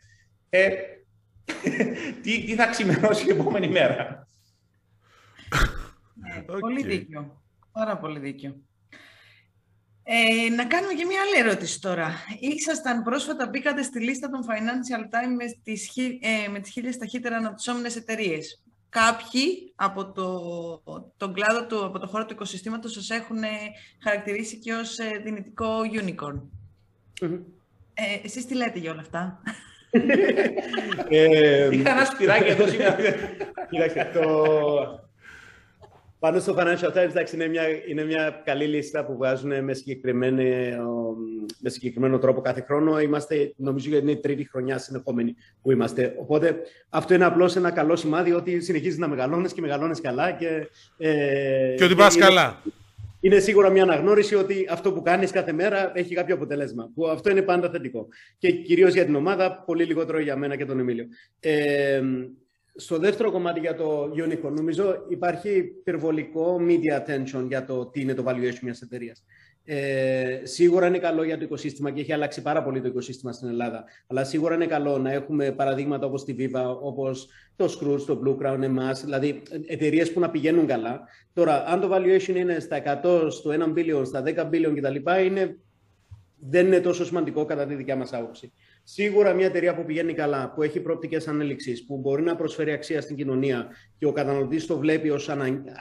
[0.50, 0.70] Ε,
[2.22, 4.28] τι, τι θα ξημερώσει η επόμενη μέρα.
[6.48, 6.60] Okay.
[6.60, 7.42] Πολύ δίκιο.
[7.72, 8.62] Πάρα πολύ δίκιο.
[10.04, 12.14] Ε, να κάνουμε και μια άλλη ερώτηση τώρα.
[12.40, 17.36] Ήσασταν πρόσφατα, μπήκατε στη λίστα των Financial Times με τις, ε, με τις χίλιες ταχύτερα
[17.36, 18.64] αναπτυσσόμενες εταιρείες.
[18.90, 23.38] Κάποιοι από το, τον κλάδο του, από το χώρο του οικοσυστήματος σας έχουν
[24.04, 26.42] χαρακτηρίσει και ως ε, δυνητικό unicorn.
[27.22, 27.40] Mm-hmm.
[27.94, 29.42] Ε, εσείς τι λέτε για όλα αυτά;
[31.10, 32.96] Ε, Είχα ένα σπυράκι εδώ σήμερα.
[33.70, 34.24] Κοιτάξτε, το...
[36.20, 39.62] Πάνω στο Financial Times, εντάξει, είναι μια, είναι μια καλή λίστα που βγάζουν με,
[41.60, 43.00] με συγκεκριμένο τρόπο κάθε χρόνο.
[43.00, 46.16] Είμαστε, νομίζω, είναι η τρίτη χρονιά συνεχόμενη που είμαστε.
[46.20, 46.58] Οπότε
[46.90, 50.32] αυτό είναι απλώς ένα καλό σημάδι ότι συνεχίζεις να μεγαλώνεις και μεγαλώνεις καλά.
[50.32, 52.62] Και, ε, και ότι πας καλά
[53.20, 56.92] είναι σίγουρα μια αναγνώριση ότι αυτό που κάνεις κάθε μέρα έχει κάποιο αποτέλεσμα.
[56.96, 58.08] Που αυτό είναι πάντα θετικό.
[58.38, 61.06] Και κυρίως για την ομάδα, πολύ λιγότερο για μένα και τον Εμίλιο.
[61.40, 62.02] Ε,
[62.76, 68.14] στο δεύτερο κομμάτι για το Unicorn, νομίζω υπάρχει υπερβολικό media attention για το τι είναι
[68.14, 69.24] το valuation μιας εταιρείας.
[69.72, 73.48] Ε, σίγουρα είναι καλό για το οικοσύστημα και έχει αλλάξει πάρα πολύ το οικοσύστημα στην
[73.48, 73.84] Ελλάδα.
[74.08, 78.46] Αλλά σίγουρα είναι καλό να έχουμε παραδείγματα όπως τη Viva, όπως το Scrooge, το Blue
[78.46, 81.02] Crown, εμάς, δηλαδή εταιρείες που να πηγαίνουν καλά.
[81.34, 85.58] Τώρα, αν το valuation είναι στα 100, στο 1 billion, στα 10 billion κτλ., είναι,
[86.40, 88.52] δεν είναι τόσο σημαντικό κατά τη δικιά μας άποψη.
[88.84, 93.02] Σίγουρα μια εταιρεία που πηγαίνει καλά, που έχει προοπτικές ανέλυξης, που μπορεί να προσφέρει αξία
[93.02, 95.30] στην κοινωνία και ο καταναλωτής το βλέπει ως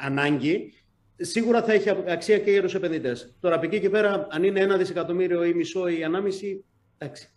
[0.05, 0.73] ανάγκη,
[1.21, 3.35] σίγουρα θα έχει αξία και για τους επενδυτές.
[3.41, 6.65] Τώρα, από εκεί και πέρα, αν είναι ένα δισεκατομμύριο ή μισό ή ανάμιση,
[6.99, 7.29] εντάξει.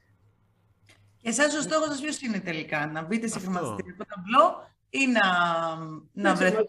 [1.21, 5.27] Και εσάς ο στόχος σας ποιος είναι τελικά, να μπείτε σε χρηματιστηριακό ταμπλό ή να,
[6.13, 6.63] να βρεθείτε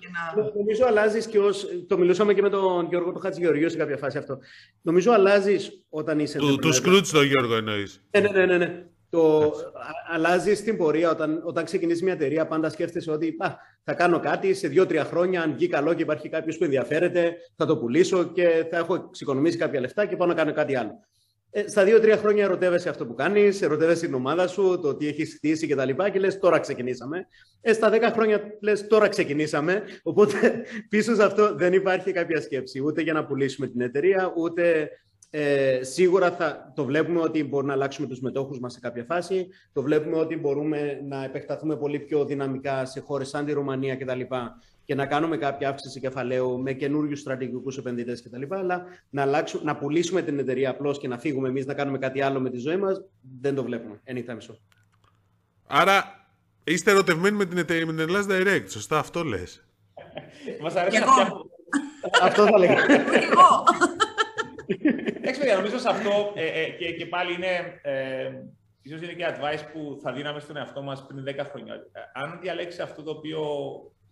[0.00, 0.52] και να.
[0.54, 1.50] Νομίζω αλλάζεις και ω.
[1.86, 4.38] Το μιλούσαμε και με τον Γιώργο του Χατζηγεωργίου σε κάποια φάση αυτό.
[4.82, 6.38] Νομίζω αλλάζεις όταν είσαι.
[6.38, 8.02] Του, του Σκρούτ τον Γιώργο εννοείς.
[8.10, 8.86] Ναι, ναι, ναι, ναι.
[9.10, 9.52] Το
[10.12, 11.10] αλλάζεις στην πορεία.
[11.10, 15.42] Όταν, όταν ξεκινήσεις μια εταιρεία, πάντα σκέφτεσαι ότι α, θα κάνω κάτι σε δύο-τρία χρόνια.
[15.42, 19.56] Αν βγει καλό και υπάρχει κάποιος που ενδιαφέρεται, θα το πουλήσω και θα έχω εξοικονομήσει
[19.56, 21.00] κάποια λεφτά και πάω να κάνω κάτι άλλο.
[21.50, 25.34] Ε, στα δύο-τρία χρόνια ερωτεύεσαι αυτό που κάνεις, ερωτεύεσαι την ομάδα σου, το τι έχεις
[25.34, 25.88] χτίσει κτλ.
[25.88, 27.26] Και, και λες τώρα ξεκινήσαμε.
[27.60, 29.82] Ε, στα δέκα χρόνια λες τώρα ξεκινήσαμε.
[30.02, 32.80] Οπότε πίσω σε αυτό δεν υπάρχει κάποια σκέψη.
[32.80, 34.90] Ούτε για να πουλήσουμε την εταιρεία, ούτε
[35.30, 39.48] ε, σίγουρα θα, το βλέπουμε ότι μπορούμε να αλλάξουμε τους μετόχους μας σε κάποια φάση.
[39.72, 44.20] Το βλέπουμε ότι μπορούμε να επεκταθούμε πολύ πιο δυναμικά σε χώρες σαν τη Ρουμανία κτλ.
[44.84, 48.42] Και να κάνουμε κάποια αύξηση κεφαλαίου με καινούριους στρατηγικούς επενδυτές κτλ.
[48.54, 52.20] Αλλά να, αλλάξουμε, να πουλήσουμε την εταιρεία απλώς και να φύγουμε εμείς να κάνουμε κάτι
[52.20, 53.04] άλλο με τη ζωή μας,
[53.40, 54.00] δεν το βλέπουμε.
[54.06, 54.56] Anytime soon.
[55.66, 56.26] Άρα
[56.64, 59.64] είστε ερωτευμένοι με την εταιρεία, με την Ελλάς Direct, σωστά αυτό λες.
[60.60, 61.06] Μας αρέσει να
[62.22, 63.04] Αυτό θα λέγαμε.
[65.16, 67.80] Εντάξει, παιδιά, νομίζω σε αυτό ε, ε, και, και πάλι είναι.
[67.82, 68.30] Ε,
[68.82, 71.74] ίσως είναι και advice που θα δίναμε στον εαυτό μας πριν 10 χρόνια.
[71.74, 73.42] Ε, αν διαλέξεις αυτό το οποίο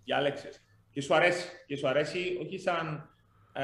[0.05, 3.11] διάλεξες και σου αρέσει, και σου αρέσει όχι σαν
[3.53, 3.63] ε,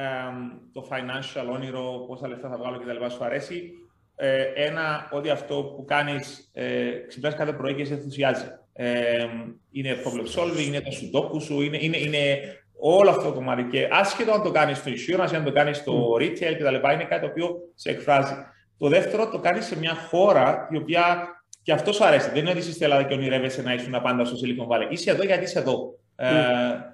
[0.73, 3.07] το financial όνειρο, πόσα λεφτά θα βγάλω κτλ.
[3.11, 3.73] Σου αρέσει
[4.17, 8.45] ε, ένα, ότι αυτό που κάνεις, ε, ξυπνάς κάθε πρωί και σε ενθουσιάζει.
[8.73, 9.27] Ε,
[9.71, 12.39] είναι problem solving, είναι το sudoku σου, είναι, είναι, είναι
[12.81, 13.63] όλο αυτό το κομμάτι.
[13.63, 17.21] Και άσχετο αν το κάνεις στο insurance, αν το κάνεις στο retail κτλ., είναι κάτι
[17.21, 18.35] το οποίο σε εκφράζει.
[18.79, 21.29] Το δεύτερο, το κάνεις σε μια χώρα η οποία
[21.63, 22.31] και αυτό σου αρέσει.
[22.31, 24.87] Δεν είναι ότι είσαι στην Ελλάδα και ονειρεύεσαι να ήσουν πάντα στο Silicon Valley.
[24.91, 25.99] Είσαι εδώ γιατί είσαι εδώ.
[26.17, 26.29] Ε,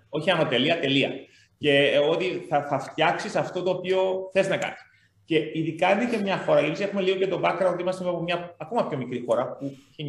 [0.08, 1.10] όχι ανωτελεία, τελεία.
[1.58, 4.78] Και ότι θα, θα φτιάξεις αυτό το οποίο θες να κάνεις.
[5.26, 8.22] Και ειδικά είναι και μια χώρα, γιατί έχουμε λίγο και το background ότι είμαστε από
[8.22, 10.08] μια ακόμα πιο μικρή χώρα που έχει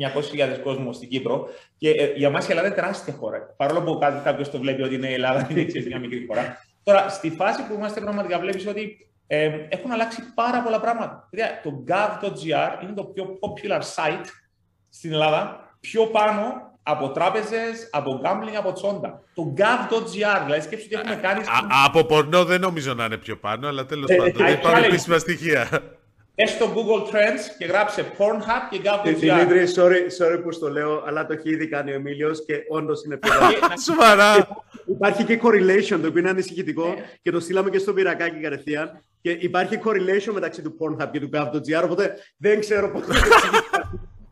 [0.56, 1.47] 900.000 κόσμο στην Κύπρο.
[1.77, 3.53] Και ε, για μας η Ελλάδα είναι τεράστια χώρα.
[3.58, 6.58] Παρόλο που κάποιος το βλέπει ότι είναι η Ελλάδα, είναι έτσι μια μικρή χώρα.
[6.84, 11.27] Τώρα, στη φάση που είμαστε πραγματικά, βλέπεις ότι ε, έχουν αλλάξει πάρα πολλά πράγματα.
[11.30, 14.25] Δηλαδή, το gov.gr είναι το πιο popular site
[14.89, 15.75] στην Ελλάδα.
[15.80, 19.21] Πιο πάνω από τράπεζες, από gambling, από τσόντα.
[19.34, 21.43] Το gov.gr, δηλαδή σκέψτε τι έχουμε κάνει.
[21.86, 25.17] από πορνό δεν νομίζω να είναι πιο πάνω, αλλά τέλος ε, πάντων δεν υπάρχουν επίσημα
[25.17, 25.67] στοιχεία.
[26.36, 29.15] Μπε στο Google Trends και γράψε Pornhub και gov.gr.
[29.15, 33.04] Δημήτρη, sorry, sorry που το λέω, αλλά το έχει ήδη κάνει ο Εμίλιος και όντως
[33.04, 33.32] είναι πιο
[33.86, 34.47] Σοβαρά.
[34.86, 37.06] Υπάρχει και correlation, το οποίο είναι ανησυχητικό ναι.
[37.21, 39.04] και το στείλαμε και στο πυρακάκι κατευθείαν.
[39.21, 43.04] Και υπάρχει correlation μεταξύ του Pornhub και του gov.gr, οπότε δεν ξέρω πώς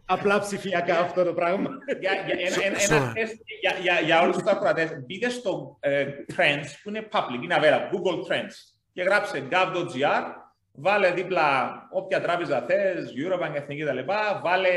[0.05, 1.69] απλά ψηφιακά αυτό το πράγμα.
[1.99, 2.35] Για, για,
[3.61, 7.95] για, για, για όλους τους ακροατές, μπείτε στο ε, Trends, που είναι public, είναι available,
[7.95, 8.53] Google Trends,
[8.93, 10.23] και γράψε gov.gr,
[10.71, 13.99] βάλε δίπλα όποια τράπεζα θες, Eurobank, Εθνική κτλ.
[14.43, 14.69] Βάλε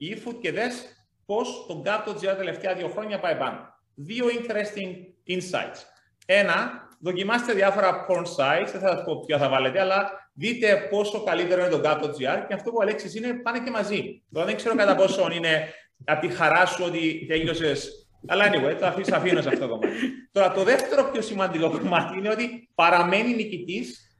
[0.00, 3.74] eFood και δες πώς το gov.gr τα τελευταία δύο χρόνια πάει πάνω.
[3.94, 4.94] Δύο interesting
[5.28, 5.80] insights.
[6.26, 11.22] Ένα, δοκιμάστε διάφορα porn sites, δεν θα σας πω ποια θα βάλετε, αλλά δείτε πόσο
[11.22, 14.22] καλύτερο είναι το gap.gr και αυτό που Αλέξης είναι πάνε και μαζί.
[14.32, 15.72] Τώρα δεν ξέρω κατά πόσο είναι
[16.04, 18.06] από τη χαρά σου ότι τέλειωσες.
[18.26, 19.96] Αλλά anyway, το αφήνω, αφήνως σε αυτό το κομμάτι.
[20.32, 24.16] Τώρα, το δεύτερο πιο σημαντικό κομμάτι είναι ότι παραμένει νικητής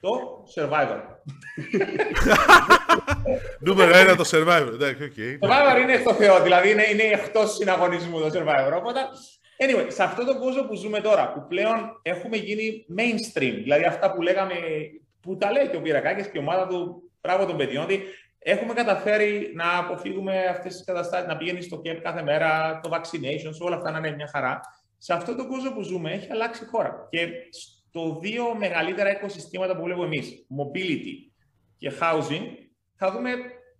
[0.00, 0.10] το
[0.56, 1.00] Survivor.
[3.60, 4.68] Νούμερο ένα το Survivor.
[4.78, 8.72] Το Survivor είναι στο Θεό, δηλαδή είναι, είναι εκτός συναγωνισμού το Survivor.
[8.76, 9.00] Οπότε,
[9.58, 14.12] anyway, σε αυτό το κόσμο που ζούμε τώρα, που πλέον έχουμε γίνει mainstream, δηλαδή αυτά
[14.12, 14.54] που λέγαμε
[15.20, 18.00] που τα λέει και ο Πυρακάκης και η ομάδα του, πράγμα των παιδιών, ότι
[18.38, 23.52] έχουμε καταφέρει να αποφύγουμε αυτές τις καταστάσεις, να πηγαίνει στο ΚΕΠ κάθε μέρα, το vaccination,
[23.60, 24.60] όλα αυτά να είναι μια χαρά.
[24.98, 27.08] Σε αυτό τον κόσμο που ζούμε έχει αλλάξει η χώρα.
[27.10, 31.32] Και στο δύο μεγαλύτερα οικοσυστήματα που βλέπουμε εμείς, mobility
[31.78, 32.42] και housing,
[32.96, 33.30] θα δούμε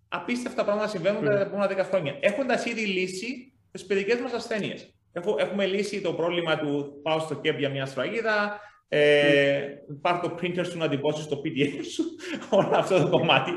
[0.08, 2.18] απίστευτα πράγματα να συμβαίνουν τα επόμενα 10 χρόνια.
[2.20, 4.95] Έχοντας ήδη λύσει τις παιδικές μας ασθένειες.
[5.38, 9.60] Έχουμε λύσει το πρόβλημα του πάω στο ΚΕΠ για μια σφραγίδα, ε,
[10.00, 12.04] πάρ το printer σου να τυπώσει το PDF σου,
[12.58, 13.52] όλο αυτό το κομμάτι.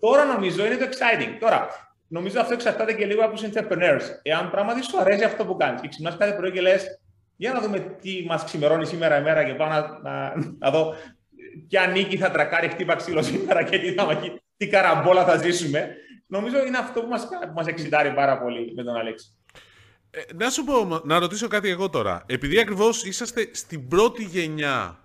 [0.00, 1.36] Τώρα νομίζω είναι το exciting.
[1.40, 1.68] Τώρα,
[2.08, 4.02] νομίζω αυτό εξαρτάται και λίγο από τους entrepreneurs.
[4.22, 7.00] Εάν πράγματι σου αρέσει αυτό που κάνεις και ξυπνάς κάθε πρωί και λες,
[7.36, 10.94] για να δούμε τι μας ξημερώνει σήμερα ημέρα και πάω να, να, να δω
[11.68, 14.20] ποια νίκη θα τρακάρει χτύπα ξύλο σήμερα και τι, θα,
[14.56, 15.96] τι καραμπόλα θα ζήσουμε.
[16.26, 19.43] Νομίζω είναι αυτό που μας που μας εξητάρει πάρα πολύ με τον Αλέξη.
[20.16, 22.22] Ε, να σου πω, να ρωτήσω κάτι εγώ τώρα.
[22.26, 24.98] Επειδή ακριβώς είσαστε στην πρώτη γενιά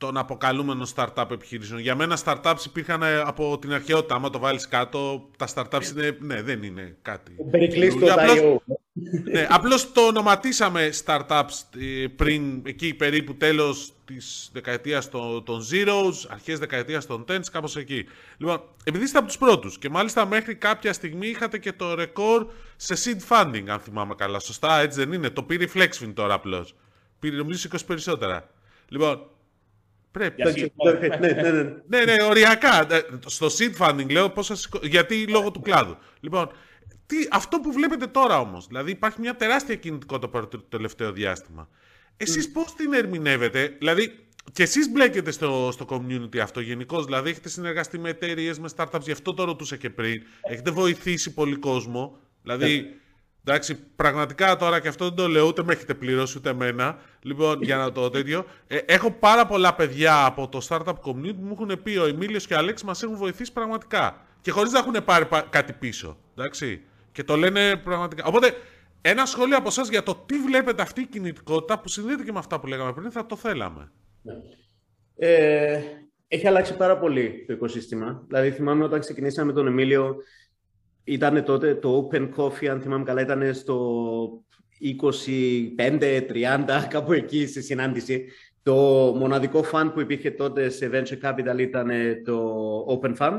[0.00, 1.80] των αποκαλούμενων startup επιχειρήσεων.
[1.80, 4.14] Για μένα startups υπήρχαν ε, από την αρχαιότητα.
[4.14, 6.16] Άμα το βάλεις κάτω, τα startups είναι...
[6.20, 7.32] Ναι, δεν είναι κάτι.
[7.50, 8.06] Περικλείστο
[9.32, 16.28] ναι, απλώς το ονοματίσαμε startups ε, πριν, εκεί περίπου τέλος της δεκαετίας των, των Zeros,
[16.28, 18.06] αρχές δεκαετίας των Tens, κάπως εκεί.
[18.36, 22.46] Λοιπόν, επειδή είστε από τους πρώτους και μάλιστα μέχρι κάποια στιγμή είχατε και το ρεκόρ
[22.76, 24.38] σε seed funding, αν θυμάμαι καλά.
[24.38, 26.74] Σωστά, έτσι δεν είναι; Το πήρε η Flexfin τώρα απλώς.
[27.18, 28.50] Πήρε νομίζω 20 περισσότερα.
[28.88, 29.29] Λοιπόν,
[30.10, 30.42] Πρέπει.
[30.42, 31.62] Ναι, ναι, ναι.
[31.86, 32.86] ναι, ναι, οριακά.
[33.26, 35.96] Στο seed funding λέω πώς γιατί λόγω του κλάδου.
[36.20, 36.50] Λοιπόν,
[37.06, 41.68] τι, αυτό που βλέπετε τώρα όμως, δηλαδή υπάρχει μια τεράστια κινητικότητα το τελευταίο διάστημα.
[42.16, 42.50] Εσείς mm.
[42.52, 44.18] πώς την ερμηνεύετε, δηλαδή
[44.52, 49.00] και εσείς μπλέκετε στο, στο community αυτό γενικώς, δηλαδή έχετε συνεργαστεί με εταιρείες, με startups,
[49.00, 50.22] γι' αυτό το ρωτούσα και πριν.
[50.42, 52.18] Έχετε βοηθήσει πολύ κόσμο.
[52.42, 52.99] Δηλαδή,
[53.50, 56.98] εντάξει, πραγματικά τώρα και αυτό δεν το λέω, ούτε με έχετε πληρώσει ούτε εμένα.
[57.22, 58.44] Λοιπόν, για να το τέτοιο.
[58.66, 62.46] Ε, έχω πάρα πολλά παιδιά από το startup community που μου έχουν πει ο Εμίλιος
[62.46, 64.26] και ο Αλέξης μας έχουν βοηθήσει πραγματικά.
[64.40, 66.16] Και χωρίς να έχουν πάρει κάτι πίσω.
[66.36, 66.82] Εντάξει.
[67.12, 68.24] Και το λένε πραγματικά.
[68.24, 68.54] Οπότε,
[69.00, 72.38] ένα σχόλιο από εσάς για το τι βλέπετε αυτή η κινητικότητα που συνδέεται και με
[72.38, 73.90] αυτά που λέγαμε πριν, θα το θέλαμε.
[74.22, 74.34] Ναι.
[75.16, 75.82] Ε,
[76.28, 78.22] έχει αλλάξει πάρα πολύ το οικοσύστημα.
[78.26, 80.16] Δηλαδή, θυμάμαι όταν ξεκινήσαμε με τον Εμίλιο,
[81.10, 84.44] ήταν τότε το Open Coffee, αν θυμάμαι καλά, ήταν στο
[85.76, 88.24] 25-30, κάπου εκεί στη συνάντηση.
[88.62, 88.74] Το
[89.16, 91.90] μοναδικό fund που υπήρχε τότε σε Venture Capital ήταν
[92.24, 93.38] το Open Fund.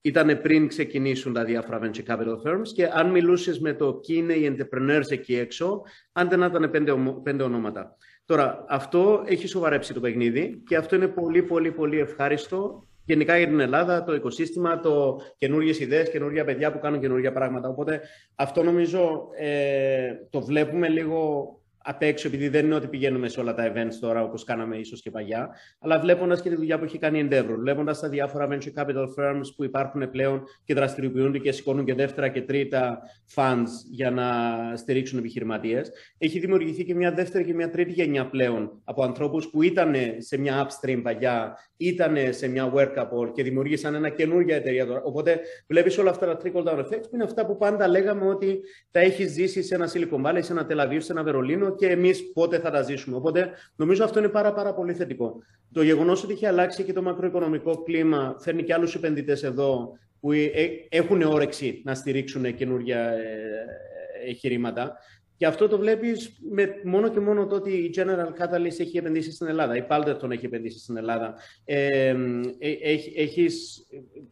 [0.00, 4.32] Ήταν πριν ξεκινήσουν τα διάφορα venture capital firms και αν μιλούσες με το ποιοι είναι
[4.32, 5.82] οι entrepreneurs εκεί έξω,
[6.12, 7.96] αν δεν ήταν πέντε, πέντε ονόματα.
[8.24, 13.46] Τώρα, αυτό έχει σοβαρέψει το παιχνίδι και αυτό είναι πολύ, πολύ, πολύ ευχάριστο γενικά για
[13.46, 17.68] την Ελλάδα, το οικοσύστημα, το καινούργιες ιδέες, καινούργια παιδιά που κάνουν καινούργια πράγματα.
[17.68, 18.00] Οπότε
[18.34, 21.46] αυτό νομίζω ε, το βλέπουμε λίγο
[21.84, 25.02] απ' έξω, επειδή δεν είναι ότι πηγαίνουμε σε όλα τα events τώρα όπως κάναμε ίσως
[25.02, 28.48] και παλιά, αλλά βλέποντας και τη δουλειά που έχει κάνει η Endeavor, βλέποντας τα διάφορα
[28.50, 33.00] venture capital firms που υπάρχουν πλέον και δραστηριοποιούνται και σηκώνουν και δεύτερα και τρίτα
[33.34, 34.26] funds για να
[34.76, 39.62] στηρίξουν επιχειρηματίες, έχει δημιουργηθεί και μια δεύτερη και μια τρίτη γενιά πλέον από ανθρώπους που
[39.62, 45.02] ήταν σε μια upstream παλιά, ήταν σε μια workable και δημιούργησαν ένα καινούργια εταιρεία τώρα.
[45.02, 48.60] Οπότε βλέπεις όλα αυτά τα trickle down effects που είναι αυτά που πάντα λέγαμε ότι
[48.90, 52.32] τα έχεις ζήσει σε ένα Silicon Valley, σε ένα Tel σε ένα Βερολίνο και εμείς
[52.32, 53.16] πότε θα τα ζήσουμε.
[53.16, 55.42] Οπότε νομίζω αυτό είναι πάρα, πάρα πολύ θετικό.
[55.72, 60.32] Το γεγονός ότι έχει αλλάξει και το μακροοικονομικό κλίμα φέρνει και άλλους επενδυτές εδώ που
[60.32, 60.48] ε,
[60.88, 63.66] έχουν όρεξη να στηρίξουν καινούργια ε,
[64.26, 64.96] εγχειρήματα.
[65.42, 66.40] Και αυτό το βλέπεις
[66.84, 69.76] μόνο και μόνο το ότι η General Catalyst έχει επενδύσει στην Ελλάδα.
[69.76, 71.34] Η Palderton έχει επενδύσει στην Ελλάδα.
[71.64, 71.86] Ε,
[72.58, 72.72] ε
[73.16, 73.86] έχεις,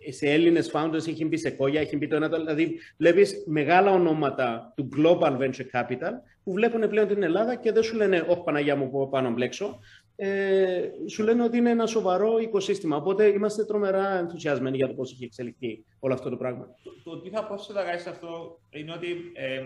[0.09, 2.29] σε Έλληνες founders έχει μπει σε κόγια, έχει μπει το ένα.
[2.29, 6.12] Δηλαδή, βλέπεις μεγάλα ονόματα του Global Venture Capital
[6.44, 9.81] που βλέπουν πλέον την Ελλάδα και δεν σου λένε Όχι, Παναγιά μου, που πάνω μπλέξω
[10.23, 12.97] ε, σου λένε ότι είναι ένα σοβαρό οικοσύστημα.
[12.97, 16.67] Οπότε είμαστε τρομερά ενθουσιασμένοι για το πώς έχει εξελιχθεί όλο αυτό το πράγμα.
[16.83, 19.61] Το, το τι θα πω σε σε αυτό είναι ότι ε,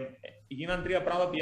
[0.47, 1.37] γίναν τρία πράγματα που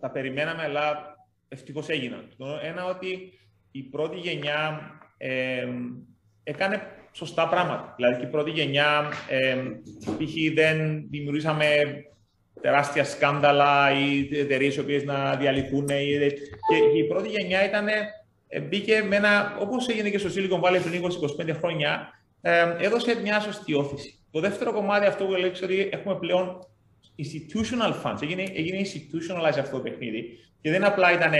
[0.00, 1.16] τα περιμέναμε, αλλά
[1.48, 2.28] ευτυχώς έγιναν.
[2.36, 3.32] Το ένα ότι
[3.70, 4.80] η πρώτη γενιά
[5.16, 5.66] ε,
[6.42, 6.82] έκανε
[7.12, 7.94] σωστά πράγματα.
[7.96, 9.56] Δηλαδή και η πρώτη γενιά, ε,
[10.18, 10.54] π.χ.
[10.54, 11.66] δεν δημιουργήσαμε
[12.60, 15.86] τεράστια σκάνδαλα ή εταιρείες οι οποίες να διαλυθούν.
[15.86, 17.92] Και η πρώτη γενιά ήταν ε,
[18.68, 21.02] μπήκε με ένα, όπως έγινε και στο Silicon Valley πριν
[21.52, 22.08] 20-25 χρόνια,
[22.40, 24.18] ε, έδωσε μια σωστή όθηση.
[24.30, 26.66] Το δεύτερο κομμάτι αυτό που λέει ότι έχουμε πλέον
[27.18, 28.22] institutional funds.
[28.22, 30.38] Έγινε, έγινε institutionalized αυτό το παιχνίδι.
[30.60, 31.32] Και δεν απλά ήταν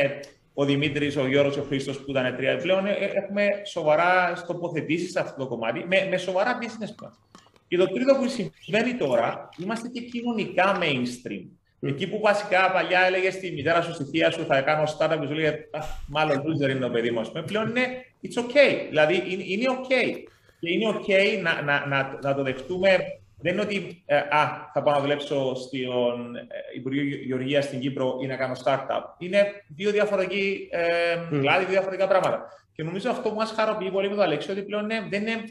[0.55, 2.57] ο Δημήτρης, ο Γιώργο, ο Χρήστος που ήταν τρία.
[2.57, 7.41] Πλέον ε, έχουμε σοβαρά τοποθετήσει σε αυτό το κομμάτι με, με σοβαρά business plans.
[7.69, 11.45] Και το τρίτο που συμβαίνει τώρα, είμαστε και κοινωνικά mainstream.
[11.81, 15.27] Εκεί που βασικά παλιά έλεγε στη μητέρα σου, στη θεία σου, θα κάνω startup και
[15.27, 15.69] σου λέγε
[16.07, 17.23] Μάλλον loser είναι το παιδί μου.
[17.47, 17.87] Πλέον είναι
[18.23, 18.87] it's okay.
[18.89, 20.17] Δηλαδή είναι, OK.
[20.61, 22.99] Και είναι OK να, να, να, να το δεχτούμε.
[23.39, 28.19] Δεν είναι ότι ε, α, θα πάω να δουλέψω στον ε, Υπουργείο Γεωργίας στην Κύπρο
[28.23, 29.03] ή να κάνω startup.
[29.19, 32.47] Είναι δύο διαφορετικοί ε, κλάδοι, δύο διαφορετικά πράγματα.
[32.75, 35.45] Και νομίζω αυτό που μας χαροποιεί πολύ με το Αλέξιο ότι πλέον είναι, δεν είναι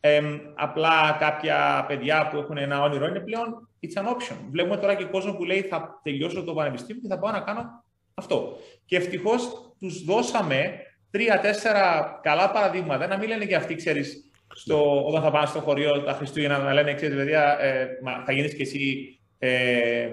[0.00, 0.20] ε,
[0.54, 4.36] απλά κάποια παιδιά που έχουν ένα όνειρο, είναι πλέον it's an option.
[4.50, 7.84] Βλέπουμε τώρα και κόσμο που λέει θα τελειώσω το πανεπιστήμιο και θα πάω να κάνω
[8.14, 8.56] αυτό.
[8.84, 10.72] Και ευτυχώς τους δώσαμε
[11.10, 13.06] τρία-τέσσερα καλά παραδείγματα.
[13.06, 16.72] Να μην λένε και αυτοί, ξέρεις, στο, όταν θα πάνε στο χωριό τα Χριστούγεννα να
[16.72, 20.08] λένε, ξέρεις, παιδιά, ε, μα, θα γίνεις κι εσύ ε,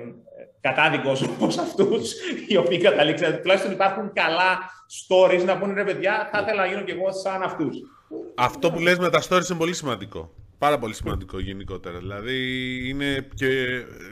[0.61, 2.13] κατάδικος όπως αυτούς
[2.47, 3.41] οι οποίοι καταλήξαν.
[3.41, 4.59] Τουλάχιστον υπάρχουν καλά
[5.07, 7.77] stories να πούνε ρε παιδιά, θα ήθελα να γίνω κι εγώ σαν αυτούς.
[8.39, 10.33] Αυτό που λες με τα stories είναι πολύ σημαντικό.
[10.57, 11.97] Πάρα πολύ σημαντικό γενικότερα.
[11.97, 12.37] Δηλαδή
[12.89, 13.47] είναι και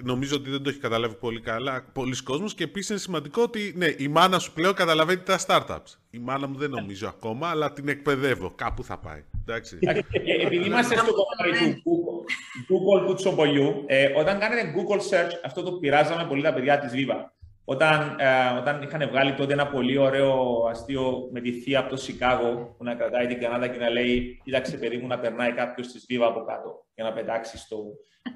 [0.04, 3.74] νομίζω ότι δεν το έχει καταλάβει πολύ καλά πολλοί κόσμος και επίσης είναι σημαντικό ότι
[3.76, 5.98] ναι, η μάνα σου πλέον καταλαβαίνει τα startups.
[6.10, 8.52] Η μάνα μου δεν νομίζω ακόμα, αλλά την εκπαιδεύω.
[8.56, 9.24] Κάπου θα πάει.
[9.42, 9.78] Εντάξει.
[10.44, 12.26] Επειδή είμαστε στο κομμάτι του
[12.70, 16.92] Google, του Τσομπολιού, ε, όταν κάνετε Google search, αυτό το πειράζαμε πολύ τα παιδιά της
[16.94, 17.35] Viva.
[17.66, 21.96] Όταν, ε, όταν είχαν βγάλει τότε ένα πολύ ωραίο αστείο με τη θεία από το
[21.96, 25.88] Σικάγο που να κρατάει την Κανάδα και να λέει Κοίταξε, παιδί μου, να περνάει κάποιος
[25.88, 27.84] της Βίβα από κάτω για να πετάξεις στο,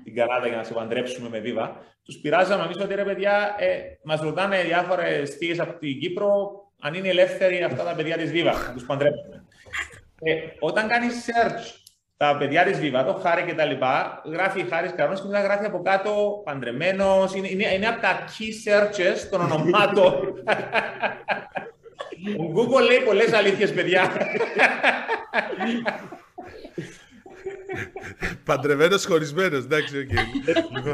[0.03, 1.77] την Κανάδα για να σε παντρέψουμε με Βίβα.
[2.03, 6.93] Τους πειράζαμε εμεί ότι ρε παιδιά, ε, μας ρωτάνε διάφορες θείες από την Κύπρο αν
[6.93, 9.45] είναι ελεύθεροι αυτά τα παιδιά της Βίβα να τους παντρέψουμε.
[10.21, 11.88] Ε, όταν κάνεις search
[12.21, 15.65] τα παιδιά της Viva, το Χάρη και τα λοιπά, γράφει Χάρη Καρώνη και μετά γράφει
[15.65, 17.33] από κάτω παντρεμένος.
[17.33, 20.13] Είναι, είναι, είναι από τα key searches των ονομάτων.
[22.39, 24.11] Ο Google λέει πολλές αλήθειες, παιδιά.
[28.43, 30.11] Παντρεμένος, χωρισμένος, εντάξει, οκ.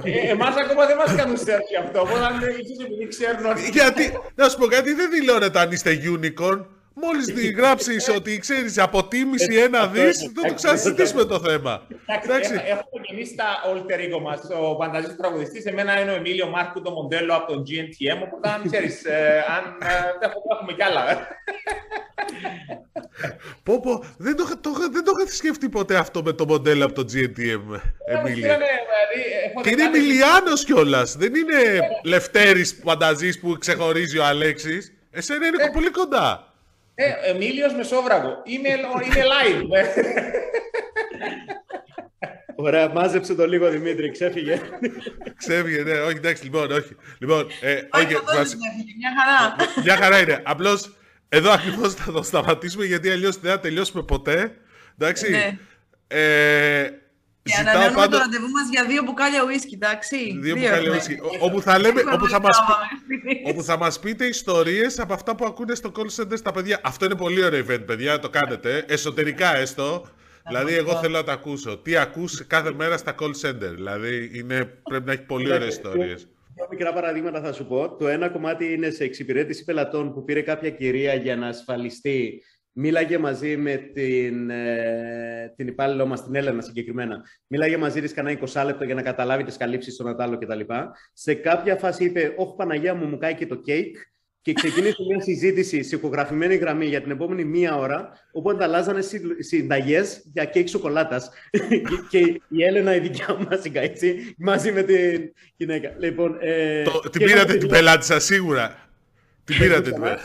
[0.03, 2.01] Ε, Εμάς ακόμα δεν μας κάνουν search αυτό.
[2.01, 3.69] Οπότε ίσως επειδή ξέρουν ότι.
[3.69, 6.65] Γιατί, να σου πω κάτι, δεν δηλώνετε αν είστε unicorn.
[6.97, 11.87] Μόλις γράψεις ότι ξέρεις αποτίμηση ένα δις, δεν το ξανασυζητήσουμε το θέμα.
[12.23, 14.39] Εντάξει, έχουμε και εμείς τα alter ego μας.
[14.61, 18.21] Ο φανταζής τραγουδιστής, εμένα είναι ο Εμίλιο Μάρκου, το μοντέλο από τον GNTM.
[18.23, 19.01] Οπότε, αν ξέρεις,
[19.57, 19.77] αν
[20.51, 21.27] έχουμε κι άλλα.
[23.63, 26.93] Πω, πω, δεν, το, το, δεν το είχα σκεφτεί ποτέ αυτό με το μοντέλο από
[26.93, 28.57] το GNTM, Εμίλιο.
[29.61, 31.15] Και είναι Εμιλιάνος κιόλας.
[31.15, 34.93] Δεν είναι Λευτέρης Φανταζής που ξεχωρίζει ο Αλέξης.
[35.11, 36.53] Εσένα είναι πολύ κοντά.
[36.95, 38.41] Ε, Εμίλιος Μεσόβραγο.
[38.43, 39.63] Είμαι, είμαι live.
[42.55, 44.61] Ωραία, μάζεψε το λίγο Δημήτρη, ξέφυγε.
[45.37, 46.95] ξέφυγε, ναι, όχι, εντάξει, λοιπόν, όχι.
[47.19, 48.07] Λοιπόν, ε, όχι,
[48.97, 49.55] μια χαρά.
[49.83, 50.41] μια χαρά είναι.
[50.43, 50.95] Απλώς,
[51.29, 54.57] εδώ ακριβώς θα το σταματήσουμε, γιατί αλλιώς δεν θα τελειώσουμε ποτέ.
[54.99, 55.31] Εντάξει.
[55.31, 55.57] Ναι.
[56.07, 56.89] Ε,
[57.49, 58.09] και ανανεώνουμε πάντο...
[58.09, 60.37] το ραντεβού μας για δύο μπουκάλια ουίσκι, εντάξει.
[60.41, 61.17] Δύο, μπουκάλια ουίσκι.
[61.39, 62.57] Όπου θα, λέμε, όπου, θα μας,
[63.49, 66.79] όπου θα μας πείτε ιστορίες από αυτά που ακούνε στο call center στα παιδιά.
[66.83, 68.85] Αυτό είναι πολύ ωραίο event, παιδιά, το κάνετε.
[68.87, 70.05] Εσωτερικά έστω.
[70.47, 71.77] Δηλαδή, εγώ θέλω να τα ακούσω.
[71.77, 73.73] Τι ακούς κάθε μέρα στα call center.
[73.75, 76.27] Δηλαδή, είναι, πρέπει να έχει πολύ ωραίες ιστορίες.
[76.55, 77.95] Δύο μικρά παραδείγματα θα σου πω.
[77.99, 82.43] Το ένα κομμάτι είναι σε εξυπηρέτηση πελατών που πήρε κάποια κυρία για να ασφαλιστεί
[82.77, 87.23] μίλαγε μαζί με την, ε, την υπάλληλό μας, την Έλενα συγκεκριμένα.
[87.47, 90.59] Μίλαγε μαζί της κανένα 20 λεπτό για να καταλάβει τις καλύψεις στον Ατάλο κτλ.
[91.13, 93.95] Σε κάποια φάση είπε: Όχι, Παναγία μου, μου κάει και το κέικ.
[94.41, 98.99] Και ξεκίνησε μια συζήτηση σε ηχογραφημένη γραμμή για την επόμενη μία ώρα, όπου ανταλλάζανε
[99.39, 101.29] συνταγές για κέικ σοκολάτας.
[102.09, 105.95] και η Έλενα, η δικιά μας, έτσι, μαζί με την γυναίκα.
[105.99, 108.89] Λοιπόν, ε, το, την πήρατε την πελάτη σας, σίγουρα.
[109.43, 110.21] Την πήρατε την πελάτη.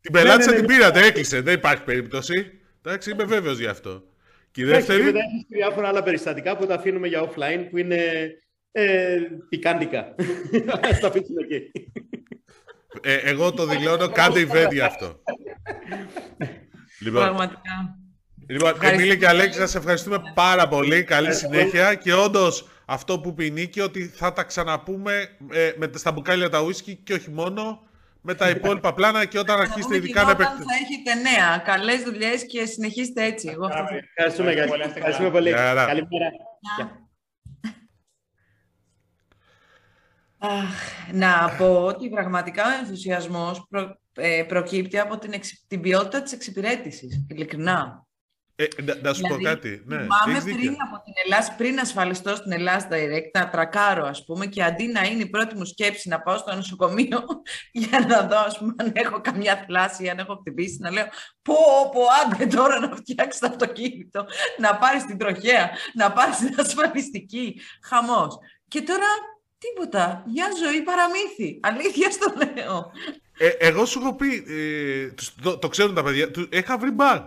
[0.00, 0.78] Την πελάτησα, ναι, ναι, την ναι.
[0.78, 1.40] πήρατε, έκλεισε.
[1.40, 2.60] Δεν υπάρχει περίπτωση.
[2.82, 4.02] Εντάξει, είμαι βέβαιος γι' αυτό.
[4.50, 4.98] Και η δεύτερη.
[4.98, 8.30] Και μετά έχει διάφορα άλλα περιστατικά που τα αφήνουμε για offline που είναι
[8.72, 9.98] ε, πικάντικα.
[10.74, 11.70] Α τα αφήσουμε εκεί.
[13.02, 15.22] Ε, εγώ το δηλώνω, κάντε event γι' αυτό.
[17.00, 17.98] λοιπόν, Πραγματικά.
[18.48, 21.04] Λοιπόν, Εμίλη και Αλέξη, σας ευχαριστούμε πάρα πολύ.
[21.04, 21.94] Καλή συνέχεια.
[21.94, 26.60] Και όντως αυτό που πει Νίκη, ότι θα τα ξαναπούμε ε, με, στα μπουκάλια τα
[26.60, 27.87] ουίσκι και όχι μόνο
[28.20, 30.64] με τα υπόλοιπα πλάνα και όταν αρχίσετε ειδικά να επεκτείνετε.
[30.64, 31.58] θα έχετε νέα.
[31.58, 33.48] Καλές δουλειές και συνεχίστε έτσι.
[33.48, 34.50] Εγώ αυτό Ευχαριστούμε,
[34.94, 35.52] Ευχαριστούμε πολύ.
[35.52, 35.96] Καλημέρα.
[41.12, 46.32] να πω ότι πραγματικά ο ενθουσιασμός προ, ε, προκύπτει από την, εξ, την ποιότητα της
[46.32, 48.07] εξυπηρέτησης, ειλικρινά.
[48.60, 49.82] Ε, να, να σου δηλαδή, πω κάτι.
[49.86, 54.46] Ναι, θυμάμαι πριν από την Ελλάδα, πριν ασφαλιστώ στην Ελλάδα Direct, να τρακάρω, ας πούμε,
[54.46, 57.24] και αντί να είναι η πρώτη μου σκέψη να πάω στο νοσοκομείο
[57.82, 61.04] για να δω, ας πούμε, αν έχω καμιά θλάση ή αν έχω χτυπήσει, να λέω
[61.42, 61.54] πω,
[61.92, 64.26] πω, άντε τώρα να φτιάξεις το αυτοκίνητο,
[64.58, 67.60] να πάρεις την τροχέα, να πάρεις την ασφαλιστική.
[67.82, 68.38] Χαμός.
[68.68, 69.06] Και τώρα
[69.58, 70.24] τίποτα.
[70.32, 71.60] Μια ζωή παραμύθι.
[71.62, 72.90] Αλήθεια στο λέω.
[73.38, 77.24] Ε, εγώ σου έχω πει, ε, το, το, ξέρουν τα παιδιά, είχα βρει bug.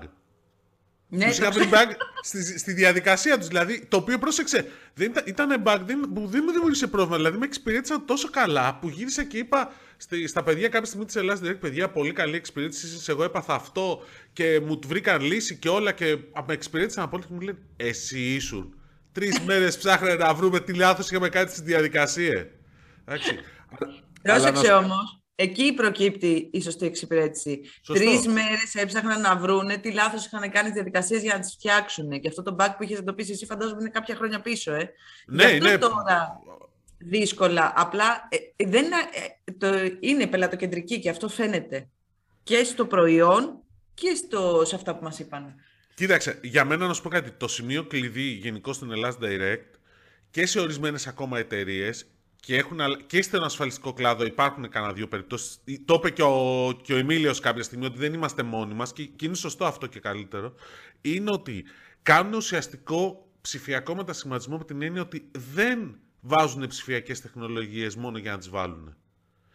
[1.13, 3.47] Ναι, τους είχα βρει bug στη, στη διαδικασία τους.
[3.47, 4.65] Δηλαδή, το οποίο πρόσεξε.
[4.93, 7.17] Δεν ήταν, ήταν bug δεν, που δεν μου δημιούργησε πρόβλημα.
[7.17, 11.15] Δηλαδή, με εξυπηρέτησαν τόσο καλά που γύρισα και είπα στη, στα παιδιά κάποια στιγμή της
[11.15, 13.11] Ελλάδας: Δηλαδή, παιδιά, πολύ καλή εξυπηρέτηση.
[13.11, 17.41] Εγώ έπαθα αυτό και μου βρήκαν λύση και όλα και με εξυπηρέτησαν απόλυτα και μου
[17.41, 18.75] λένε Εσύ ήσουν.
[19.11, 22.49] Τρεις μέρες ψάχνανε να βρούμε τι λάθος είχαμε κάνει στη διαδικασία.
[23.05, 23.39] Εντάξει.
[24.21, 27.61] Πρόσεξε όμως Εκεί προκύπτει η σωστή εξυπηρέτηση.
[27.87, 32.19] Τρεις μέρες έψαχναν να βρούνε τι λάθος είχαν κάνει τι διαδικασίες για να τις φτιάξουν.
[32.19, 34.73] Και αυτό το bug που είχες εντοπίσει εσύ, φαντάζομαι είναι κάποια χρόνια πίσω.
[34.73, 34.91] Ε.
[35.25, 35.77] Ναι, Γι' αυτό ναι.
[35.77, 36.39] τώρα
[36.97, 37.73] δύσκολα.
[37.75, 38.95] Απλά ε, δεν είναι,
[39.45, 41.87] ε, το, είναι πελατοκεντρική και αυτό φαίνεται
[42.43, 43.59] και στο προϊόν
[43.93, 45.55] και στο, σε αυτά που μας είπαν.
[45.93, 47.31] Κοίταξε, για μένα να σου πω κάτι.
[47.31, 49.79] Το σημείο κλειδί γενικώ στην Ελλάδα Direct
[50.31, 52.05] και σε ορισμένες ακόμα εταιρείες
[52.41, 55.63] και, έχουν, και στον ασφαλιστικό κλάδο υπάρχουν κανένα δύο περιπτώσεις.
[55.85, 59.05] Το είπε και ο, και ο Εμίλιος κάποια στιγμή ότι δεν είμαστε μόνοι μας και,
[59.05, 60.53] και είναι σωστό αυτό και καλύτερο.
[61.01, 61.65] Είναι ότι
[62.03, 68.37] κάνουν ουσιαστικό ψηφιακό μετασχηματισμό με την έννοια ότι δεν βάζουν ψηφιακές τεχνολογίες μόνο για να
[68.37, 68.95] τις βάλουν.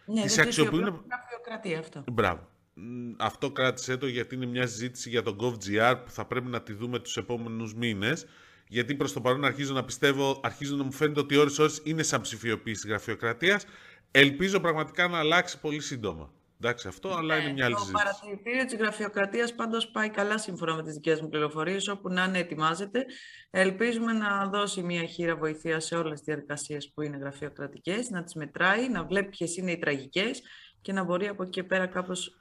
[0.06, 1.04] Ναι, τις αξιοποιούν.
[1.10, 2.04] γραφειοκρατία αυτό.
[2.12, 2.48] Μπράβο.
[3.16, 6.72] Αυτό κράτησε το γιατί είναι μια συζήτηση για τον GovGR που θα πρέπει να τη
[6.72, 8.26] δούμε τους επόμενους μήνες
[8.68, 12.02] γιατί προς το παρόν αρχίζω να πιστεύω, αρχίζω να μου φαίνεται ότι ώρες ώρες είναι
[12.02, 13.64] σαν ψηφιοποίηση της γραφειοκρατίας.
[14.10, 16.30] Ελπίζω πραγματικά να αλλάξει πολύ σύντομα.
[16.60, 18.04] Εντάξει, αυτό, αλλά είναι μια άλλη συζήτηση.
[18.04, 21.88] Το παρατηρητήριο της γραφειοκρατίας πάντως πάει καλά σύμφωνα με τις δικές μου πληροφορίες.
[21.88, 23.04] Όπου να είναι, ετοιμάζεται.
[23.50, 28.34] Ελπίζουμε να δώσει μια χείρα βοηθείας σε όλες τις διαδικασίες που είναι γραφειοκρατικές, να τις
[28.34, 30.42] μετράει, να βλέπει ποιες είναι οι τραγικές
[30.80, 31.86] και να μπορεί από εκεί και πέρα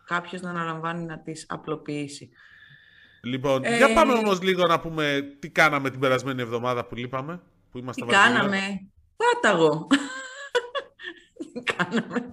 [0.06, 2.30] κάποιος να αναλαμβάνει να τις απλοποιήσει.
[3.26, 3.78] Λοιπόν, ε...
[3.78, 7.42] για πάμε όμως λίγο να πούμε τι κάναμε την περασμένη εβδομάδα που λείπαμε.
[7.72, 9.88] Που είμαστε τι κάναμε; Πάταγο.
[11.76, 12.30] κάναμε;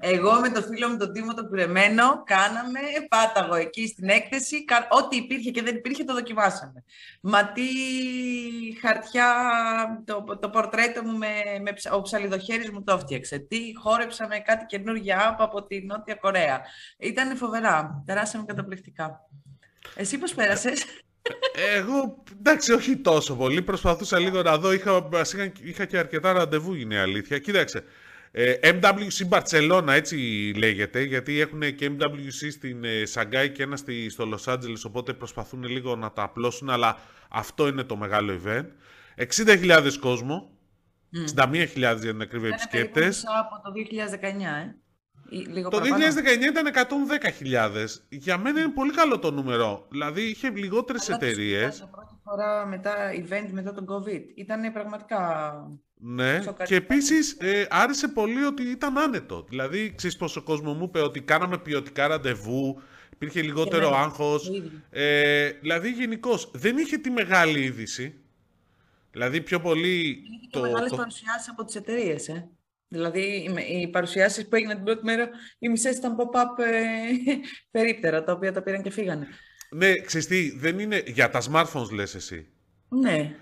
[0.00, 4.64] Εγώ με το φίλο μου τον Τίμο το Κουρεμένο κάναμε πάταγο εκεί στην έκθεση.
[4.88, 6.84] Ό,τι υπήρχε και δεν υπήρχε το δοκιμάσαμε.
[7.20, 7.62] Μα τι
[8.80, 9.26] χαρτιά,
[10.04, 11.28] το, το πορτρέτο μου με,
[11.62, 13.38] με ο ψαλιδοχέρης μου το έφτιαξε.
[13.38, 16.60] Τι χόρεψα με κάτι καινούργια άπα από τη Νότια Κορέα.
[16.98, 18.02] Ήταν φοβερά.
[18.06, 19.20] Περάσαμε καταπληκτικά.
[19.94, 20.84] Εσύ πώς πέρασες;
[21.76, 23.62] Εγώ, εντάξει, όχι τόσο πολύ.
[23.62, 24.72] Προσπαθούσα λίγο να δω.
[24.72, 27.38] Είχα, είχα, είχα και αρκετά ραντεβού, είναι η αλήθεια.
[27.38, 27.82] Κοίταξε, ε,
[28.62, 30.16] MWC Barcelona, έτσι
[30.56, 35.12] λέγεται, γιατί έχουν και MWC στην ε, Σαγκάη και ένα στη, στο Los Angeles, οπότε
[35.12, 36.96] προσπαθούν λίγο να τα απλώσουν, αλλά
[37.28, 38.66] αυτό είναι το μεγάλο event.
[39.16, 40.50] 60.000 κόσμο,
[41.36, 41.42] mm.
[41.42, 43.24] 61.000 για την ακρίβεια επισκέπτες.
[43.38, 43.72] από το
[44.20, 44.74] 2019, ε.
[45.30, 45.82] Λίγο το 2019
[46.42, 46.66] ήταν
[47.42, 47.86] 110.000.
[48.08, 49.86] Για μένα είναι πολύ καλό το νούμερο.
[49.90, 51.76] Δηλαδή είχε λιγότερες εταιρείες.
[51.76, 54.22] Ήταν πρώτη φορά μετά event μετά τον COVID.
[54.34, 55.52] Ήταν πραγματικά
[56.00, 59.46] ναι, και επίσης ε, άρεσε πολύ ότι ήταν άνετο.
[59.48, 62.82] Δηλαδή, ξέρεις πόσο κόσμο μου είπε ότι κάναμε ποιοτικά ραντεβού,
[63.12, 64.50] υπήρχε λιγότερο άγχος.
[64.90, 68.20] Ε, δηλαδή, γενικώς δεν είχε τη μεγάλη είδηση.
[69.10, 69.98] Δηλαδή, πιο πολύ.
[70.00, 70.96] Είχε το, μεγάλες το...
[70.96, 72.48] παρουσιάσεις από τις εταιρείες, ε.
[72.88, 75.28] Δηλαδή, οι παρουσιάσεις που έγιναν την πρώτη μέρα,
[75.58, 77.34] οι μισές ήταν pop-up ε,
[77.78, 79.26] περίπτερα, τα οποία τα πήραν και φύγανε.
[79.70, 82.48] Ναι, ξέρεις δεν είναι για τα smartphones, λες εσύ.
[82.88, 83.36] Ναι.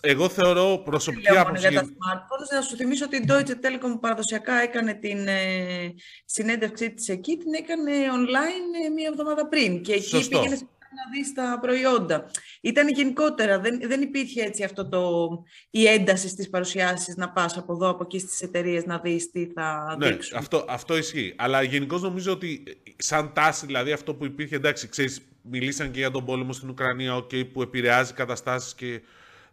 [0.00, 1.68] Εγώ θεωρώ προσωπική άποψη...
[1.68, 5.94] Για τα smartphones, να σου θυμίσω ότι η Deutsche Telekom παραδοσιακά έκανε την ε,
[6.24, 9.82] συνέντευξή της εκεί, την έκανε online ε, μία εβδομάδα πριν.
[9.82, 10.38] Και εκεί Σωστό.
[10.38, 10.58] πήγαινε
[10.98, 12.30] να δεις τα προϊόντα.
[12.60, 15.28] Ήταν γενικότερα, δεν, δεν υπήρχε έτσι αυτό το,
[15.70, 19.46] η ένταση στις παρουσιάσεις να πας από εδώ, από εκεί στις εταιρείες να δεις τι
[19.46, 20.38] θα ναι, δείξουν.
[20.38, 21.34] Αυτό, αυτό ισχύει.
[21.36, 22.62] Αλλά γενικώς νομίζω ότι
[22.96, 27.16] σαν τάση, δηλαδή αυτό που υπήρχε, εντάξει, ξέρεις, μιλήσαν και για τον πόλεμο στην Ουκρανία,
[27.16, 29.00] okay, που επηρεάζει καταστάσεις και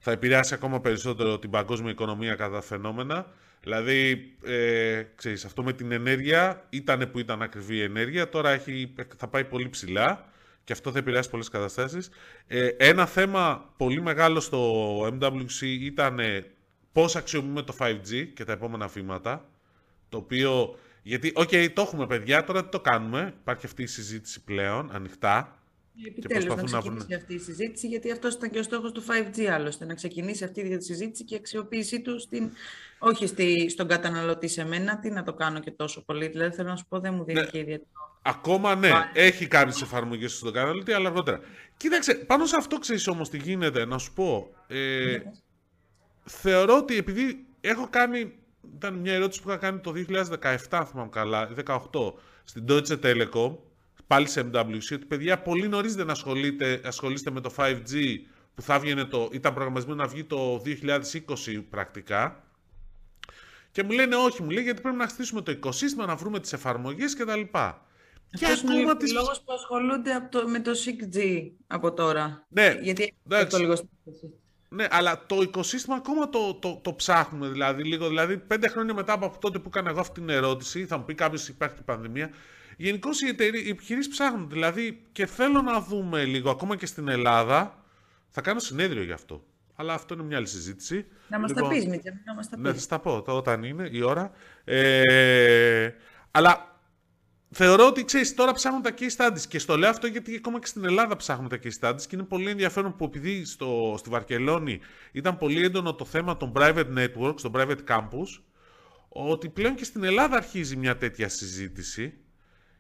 [0.05, 3.27] θα επηρεάσει ακόμα περισσότερο την παγκόσμια οικονομία κατά φαινόμενα.
[3.61, 8.93] Δηλαδή, ε, ξέρεις, αυτό με την ενέργεια ήταν που ήταν ακριβή η ενέργεια, τώρα έχει,
[9.17, 10.29] θα πάει πολύ ψηλά
[10.63, 12.09] και αυτό θα επηρεάσει πολλές καταστάσεις.
[12.47, 16.19] Ε, ένα θέμα πολύ μεγάλο στο MWC ήταν
[16.91, 19.49] πώς αξιοποιούμε το 5G και τα επόμενα βήματα,
[20.09, 20.79] το οποίο...
[21.03, 23.33] Γιατί, ok, okay, το έχουμε παιδιά, τώρα τι το κάνουμε.
[23.41, 25.59] Υπάρχει αυτή η συζήτηση πλέον, ανοιχτά.
[26.03, 29.85] Επιτέλους να ξεκινήσει αυτή η συζήτηση, γιατί αυτός ήταν και ο στόχος του 5G άλλωστε.
[29.85, 32.51] Να ξεκινήσει αυτή η συζήτηση και η αξιοποίησή του στην,
[32.99, 34.99] όχι στη, στον καταναλωτή σε μένα.
[34.99, 36.27] Τι να το κάνω και τόσο πολύ.
[36.27, 37.45] Δηλαδή θέλω να σου πω, δεν μου δίνει ναι.
[37.45, 37.89] και ιδιαίτερο.
[38.21, 41.39] Ακόμα ναι, έχει κάποιες εφαρμογές στον καταναλωτή, αλλά αργότερα.
[41.77, 44.49] Κοίταξε, πάνω σε αυτό ξέρεις όμως τι γίνεται, να σου πω.
[44.67, 45.21] Ε, ναι.
[46.23, 48.33] Θεωρώ ότι επειδή έχω κάνει.
[48.75, 49.93] Ήταν μια ερώτηση που είχα κάνει το
[50.41, 51.77] 2017, αν θυμάμαι καλά, 2018,
[52.43, 53.55] στην Deutsche Telekom
[54.07, 58.17] πάλι σε MWC, ότι παιδιά πολύ νωρίς δεν ασχολείστε, ασχολείστε με το 5G
[58.55, 62.43] που θα το, ήταν προγραμματισμένο να βγει το 2020 πρακτικά.
[63.71, 66.53] Και μου λένε όχι, μου λέει γιατί πρέπει να χτίσουμε το οικοσύστημα, να βρούμε τις
[66.53, 67.41] εφαρμογές κτλ.
[68.29, 69.13] Και ακόμα είναι τις...
[69.13, 72.45] λόγος που ασχολούνται από το, με το 6G από τώρα.
[72.49, 73.15] Ναι, γιατί
[73.49, 73.75] το λίγο
[74.69, 78.07] ναι, αλλά το οικοσύστημα ακόμα το, το, το ψάχνουμε δηλαδή λίγο.
[78.07, 81.13] Δηλαδή, πέντε χρόνια μετά από τότε που έκανα εγώ αυτή την ερώτηση, θα μου πει
[81.13, 82.29] κάποιος υπάρχει πανδημία.
[82.77, 83.35] Γενικώς οι,
[83.65, 84.49] οι επιχειρήσεις ψάχνουν.
[84.49, 87.83] Δηλαδή και θέλω να δούμε λίγο, ακόμα και στην Ελλάδα.
[88.29, 89.43] Θα κάνω συνέδριο γι' αυτό.
[89.75, 91.05] Αλλά αυτό είναι μια άλλη συζήτηση.
[91.27, 92.65] Να μας λοιπόν, τα πει, Μίτια, να μας τα πεις.
[92.65, 94.31] Ναι, θα τα πω όταν είναι η ώρα.
[94.63, 95.89] Ε,
[96.31, 96.74] αλλά
[97.57, 99.41] θεωρώ ότι ξέρεις, τώρα ψάχνουν τα case studies.
[99.47, 102.01] Και στο λέω αυτό γιατί ακόμα και στην Ελλάδα ψάχνουν τα case studies.
[102.01, 104.79] Και είναι πολύ ενδιαφέρον που επειδή στο, στη Βαρκελόνη
[105.11, 108.41] ήταν πολύ έντονο το θέμα των private networks, των private campus,
[109.09, 112.13] ότι πλέον και στην Ελλάδα αρχίζει μια τέτοια συζήτηση.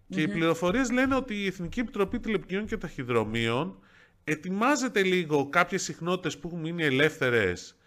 [0.09, 3.79] Και οι πληροφορίες λένε ότι η Εθνική Επιτροπή Τηλεπικοινωνιών και Ταχυδρομείων
[4.23, 7.77] ετοιμάζεται λίγο κάποιες συχνότητες που έχουν μείνει ελεύθερες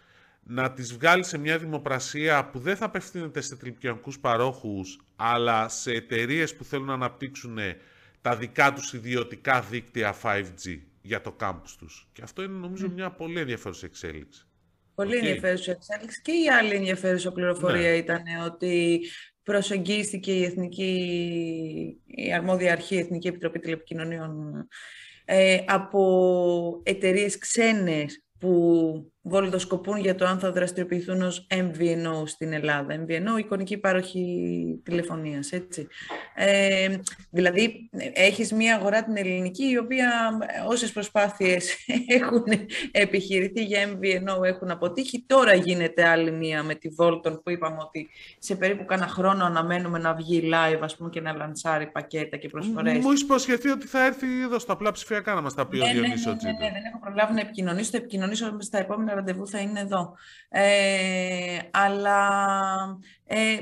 [0.51, 5.91] να τις βγάλει σε μια δημοπρασία που δεν θα απευθύνεται σε τηλεπικοινωνικούς παρόχους αλλά σε
[5.91, 7.57] εταιρείες που θέλουν να αναπτύξουν
[8.21, 12.09] τα δικά τους ιδιωτικά δίκτυα 5G για το κάμπους τους.
[12.13, 14.45] Και αυτό είναι νομίζω μια πολύ ενδιαφέρουσα εξέλιξη.
[14.95, 15.25] Πολύ okay.
[15.25, 16.21] ενδιαφέρουσα εξέλιξη.
[16.21, 17.97] Και η άλλη ενδιαφέρουσα πληροφορία ναι.
[17.97, 19.01] ήταν ότι
[19.43, 20.91] προσεγγίστηκε η, Εθνική,
[22.05, 24.67] η αρμόδια αρχή, η Εθνική Επιτροπή Τηλεπικοινωνίων,
[25.25, 33.05] ε, από εταιρείες ξένες που βολιδοσκοπούν για το αν θα δραστηριοποιηθούν ως MVNO στην Ελλάδα.
[33.05, 35.87] MVNO, εικονική παροχή τηλεφωνίας, έτσι.
[36.35, 36.97] Ε,
[37.29, 41.75] δηλαδή, έχεις μία αγορά την ελληνική, η οποία όσες προσπάθειες
[42.19, 42.45] έχουν
[42.91, 45.23] επιχειρηθεί για MVNO έχουν αποτύχει.
[45.27, 48.09] Τώρα γίνεται άλλη μία με τη Volton, που είπαμε ότι
[48.39, 52.49] σε περίπου κάνα χρόνο αναμένουμε να βγει live, ας πούμε, και να λανσάρει πακέτα και
[52.49, 52.97] προσφορές.
[52.97, 55.83] Μου είσαι υποσχεθεί ότι θα έρθει εδώ στα απλά ψηφιακά να μας τα πει ναι,
[55.83, 57.89] ο ναι, Διονύσης ναι, ναι, ναι, δεν έχω προλάβει να επικοινωνήσω.
[57.89, 60.15] Θα επικοινωνήσω στα επόμενα ραντεβού θα είναι εδώ.
[60.49, 62.19] Ε, αλλά
[63.25, 63.53] ε,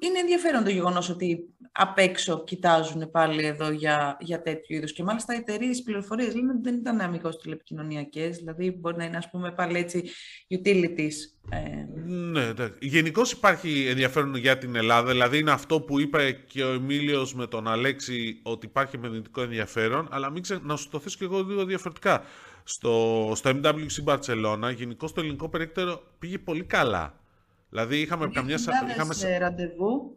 [0.00, 4.92] είναι ενδιαφέρον το γεγονός ότι απ' έξω κοιτάζουν πάλι εδώ για, για τέτοιου είδους.
[4.92, 9.16] Και μάλιστα οι εταιρείες πληροφορίε λένε ότι δεν ήταν αμυγός τηλεπικοινωνιακές, δηλαδή μπορεί να είναι
[9.16, 10.02] ας πούμε πάλι έτσι
[10.48, 11.14] utilities.
[11.50, 11.84] Ε.
[12.06, 17.34] Ναι, γενικώς υπάρχει ενδιαφέρον για την Ελλάδα, δηλαδή είναι αυτό που είπε και ο Εμίλιος
[17.34, 20.58] με τον Αλέξη ότι υπάρχει επενδυτικό ενδιαφέρον, αλλά μην ξε...
[20.62, 22.22] να σου το θέσω και εγώ λίγο διαφορετικά
[22.64, 27.20] στο, στο MWC Barcelona, γενικώ το ελληνικό περίπτερο πήγε πολύ καλά.
[27.68, 28.58] Δηλαδή είχαμε καμιά...
[28.90, 30.16] Είχαμε σε ραντεβού.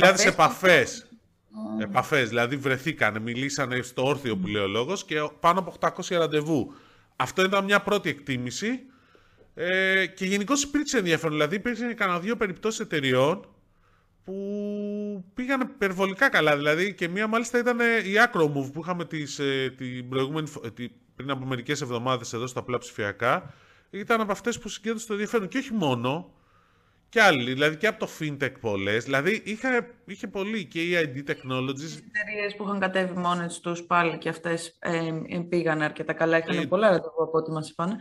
[0.00, 1.06] 2.000 ε, επαφές.
[1.10, 1.82] Mm.
[1.82, 6.72] Επαφές, δηλαδή βρεθήκανε, μιλήσανε στο όρθιο που λέει ο λόγος και πάνω από 800 ραντεβού.
[7.16, 8.80] Αυτό ήταν μια πρώτη εκτίμηση
[9.54, 11.32] ε, και γενικώ υπήρξε ενδιαφέρον.
[11.32, 13.48] Δηλαδή υπήρξε κανένα δύο περιπτώσεις εταιριών
[14.24, 16.56] που πήγαν υπερβολικά καλά.
[16.56, 20.48] Δηλαδή και μία μάλιστα ήταν η Acromove που είχαμε τις, ε, την προηγούμενη,
[21.18, 23.54] πριν από μερικές εβδομάδες εδώ στα απλά ψηφιακά,
[23.90, 25.48] ήταν από αυτές που συγκέντρωσαν το ενδιαφέρον.
[25.48, 26.32] Και όχι μόνο,
[27.08, 29.04] και άλλοι, δηλαδή και από το FinTech πολλές.
[29.04, 29.68] Δηλαδή είχε,
[30.04, 31.90] είχε πολύ και η ID Technologies.
[31.90, 35.10] Οι εταιρείες που είχαν κατέβει μόνες τους πάλι και αυτές ε,
[35.48, 36.38] πήγαν αρκετά καλά.
[36.38, 37.96] Είχαν ε, πολλά ραντεβού από ό,τι μας είπαν.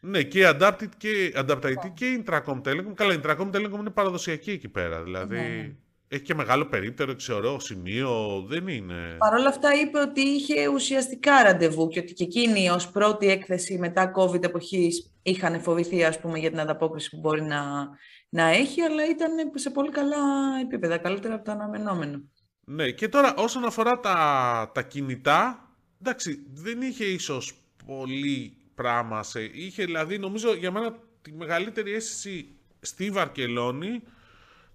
[0.00, 2.92] Ναι, και η Adapted και, Adapted και η Intracom Telecom.
[2.94, 5.02] Καλά, η Intracom Telecom είναι παραδοσιακή εκεί πέρα.
[5.02, 5.36] Δηλαδή.
[5.36, 5.74] Ναι.
[6.08, 6.16] Ναι.
[6.16, 9.16] Έχει και μεγάλο περίπτερο, ξέρω, σημείο, δεν είναι...
[9.18, 13.78] Παρ' όλα αυτά είπε ότι είχε ουσιαστικά ραντεβού και ότι και εκείνη ως πρώτη έκθεση
[13.78, 17.88] μετά COVID εποχής είχαν φοβηθεί ας πούμε για την ανταπόκριση που μπορεί να,
[18.28, 20.16] να έχει, αλλά ήταν σε πολύ καλά
[20.62, 22.22] επίπεδα, καλύτερα από το αναμενόμενο.
[22.64, 25.68] Ναι, και τώρα όσον αφορά τα, τα κινητά,
[26.00, 27.54] εντάξει, δεν είχε ίσως
[27.86, 29.22] πολύ πράγμα.
[29.22, 32.48] Σε, είχε δηλαδή, νομίζω για μένα τη μεγαλύτερη αίσθηση
[32.80, 34.02] στη Βαρκελόνη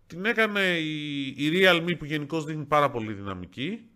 [0.09, 3.89] την έκανε η, η Realme που γενικώς δίνει πάρα πολύ δυναμική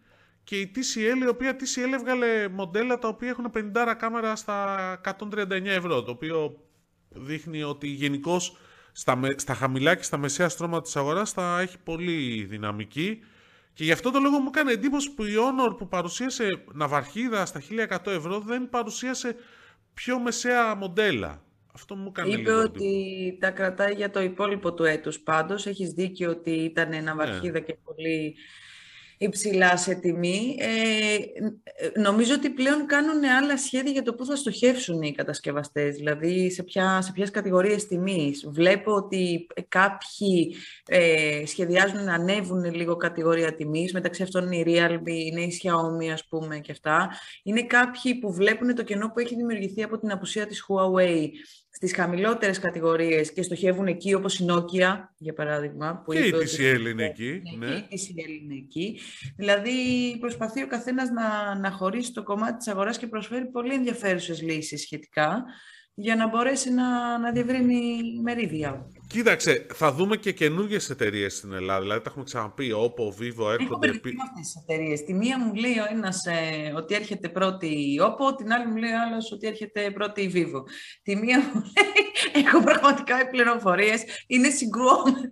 [0.44, 5.66] και η TCL η οποία TCL έβγαλε μοντέλα τα οποία έχουν 50 κάμερα στα 139
[5.66, 6.58] ευρώ το οποίο
[7.10, 8.58] δείχνει ότι γενικώς
[8.92, 13.20] στα, στα χαμηλά και στα μεσαία στρώματα της αγοράς θα έχει πολύ δυναμική
[13.74, 17.62] και γι' αυτό το λόγο μου έκανε εντύπωση που η Honor που παρουσίασε ναυαρχίδα στα
[17.90, 19.36] 1100 ευρώ δεν παρουσίασε
[19.94, 21.44] πιο μεσαία μοντέλα.
[21.76, 25.66] Αυτό μου κάνει Είπε ότι τα κρατάει για το υπόλοιπο του έτους πάντως.
[25.66, 27.66] Έχεις δίκιο ότι ήταν ένα βαρχίδα ναι.
[27.66, 28.36] και πολύ
[29.18, 30.56] υψηλά σε τιμή.
[30.60, 31.18] Ε,
[32.00, 36.64] νομίζω ότι πλέον κάνουν άλλα σχέδια για το πού θα στοχεύσουν οι κατασκευαστές, δηλαδή σε,
[36.64, 38.46] ποια, σε ποιες κατηγορίες τιμής.
[38.50, 40.56] Βλέπω ότι κάποιοι
[40.88, 46.08] ε, σχεδιάζουν να ανέβουν λίγο κατηγορία τιμής, μεταξύ αυτών είναι η Realme, είναι η Xiaomi
[46.14, 47.10] ας πούμε και αυτά.
[47.44, 51.30] Είναι κάποιοι που βλέπουν το κενό που έχει δημιουργηθεί από την απουσία της Huawei
[51.84, 56.02] στις χαμηλότερες κατηγορίες και στοχεύουν εκεί όπως η Nokia, για παράδειγμα.
[56.06, 57.42] Που και η TCL είναι εκεί.
[57.58, 57.74] Ναι, ναι.
[57.76, 59.00] Και η TCL είναι εκεί.
[59.36, 59.72] Δηλαδή
[60.20, 64.82] προσπαθεί ο καθένας να, να χωρίσει το κομμάτι της αγοράς και προσφέρει πολύ ενδιαφέρουσες λύσεις
[64.82, 65.44] σχετικά
[65.94, 68.88] για να μπορέσει να, να διευρύνει μερίδια.
[69.08, 71.82] Κοίταξε, θα δούμε και καινούργιες εταιρείες στην Ελλάδα.
[71.82, 73.58] Δηλαδή, τα έχουμε ξαναπεί.Όπο, Vivo, έρχονται.
[73.58, 73.90] Έχω με
[74.24, 75.04] αυτές τις εταιρείες.
[75.04, 78.76] Τη μία μου λέει ο ένας ε, ότι έρχεται πρώτη η Oppo, την άλλη μου
[78.76, 80.64] λέει ο άλλος ότι έρχεται πρώτη η Vivo.
[81.02, 85.32] Τη μία μου λέει, έχω πραγματικά οι πληροφορίες, είναι συγκρουόμενες.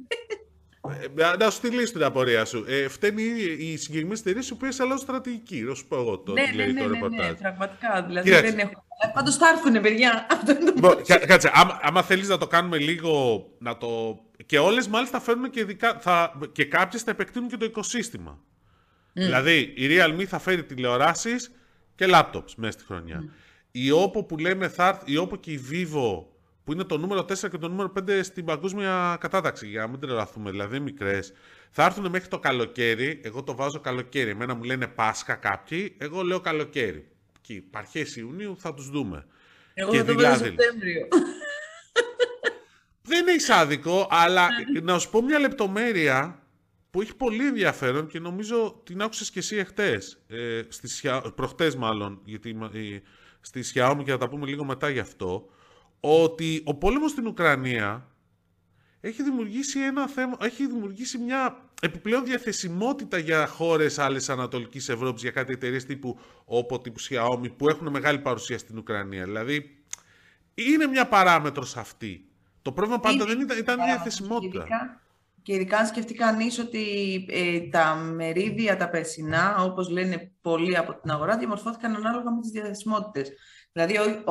[0.90, 2.66] Ε, να σου τη λύσει την απορία σου.
[2.68, 3.24] Ε, φταίνει
[3.58, 5.62] οι συγκεκριμένε εταιρείε οι οποίε αλλάζουν στρατηγική.
[5.62, 8.04] Να σου πω εγώ το ναι, ναι, ναι, ναι, ναι, πραγματικά.
[8.08, 8.84] Δηλαδή δεν έχω.
[9.14, 10.28] Πάντως θα έρθουν, παιδιά.
[10.76, 10.96] Λοιπόν,
[11.28, 13.46] κάτσε, άμα, άμα θέλεις να το κάνουμε λίγο.
[13.60, 14.20] Να το...
[14.46, 16.40] Και όλες μάλιστα φέρνουν και, δικά, θα...
[16.52, 18.40] και κάποιες θα επεκτείνουν και το οικοσύστημα.
[18.40, 19.14] Mm.
[19.14, 21.52] Δηλαδή η Realme θα φέρει τηλεοράσεις
[21.96, 23.24] και laptops μέσα στη χρονιά.
[23.24, 23.30] Mm.
[23.72, 26.24] Η Oppo που λέμε θα έρθει, η Oppo και η Vivo
[26.72, 30.00] που είναι το νούμερο 4 και το νούμερο 5 στην παγκόσμια κατάταξη, για να μην
[30.00, 31.34] τρελαθούμε, δηλαδή μικρές,
[31.72, 33.22] θα έρθουν μέχρι το καλοκαίρι.
[33.24, 34.30] Εγώ το βάζω καλοκαίρι.
[34.30, 37.08] Εμένα μου λένε Πάσχα κάποιοι, εγώ λέω καλοκαίρι.
[37.42, 39.26] Και αρχές Ιουνίου θα τους δούμε.
[39.74, 40.44] Εγώ και θα το δηλαδή...
[40.44, 41.08] Σεπτέμβριο.
[43.02, 44.48] Δεν έχει άδικο, αλλά
[44.82, 46.44] να σου πω μια λεπτομέρεια
[46.90, 51.06] που έχει πολύ ενδιαφέρον και νομίζω την άκουσες και εσύ εχθές, ε, στις,
[51.36, 53.00] προχτές μάλλον, γιατί ε,
[53.42, 55.50] στη Xiaomi και θα τα πούμε λίγο μετά γι' αυτό,
[56.02, 58.08] ότι ο πόλεμος στην Ουκρανία
[59.02, 65.32] έχει δημιουργήσει ένα θέμα, έχει δημιουργήσει μια επιπλέον διαθεσιμότητα για χώρες άλλες Ανατολικής Ευρώπης, για
[65.32, 69.24] κάτι εταιρείες τύπου Oppo, τύπου Xiaomi, που έχουν μεγάλη παρουσία στην Ουκρανία.
[69.24, 69.84] Δηλαδή,
[70.54, 72.26] είναι μια παράμετρος αυτή.
[72.62, 74.68] Το πρόβλημα πάντα δεν ήταν, ήταν η διαθεσιμότητα.
[75.44, 76.86] Και ειδικά αν σκεφτεί κανεί ότι
[77.30, 82.52] ε, τα μερίδια, τα περσινά, όπως λένε πολλοί από την αγορά, διαμορφώθηκαν ανάλογα με τις
[82.52, 83.32] διαθεσιμότητες.
[83.72, 84.22] Δηλαδή,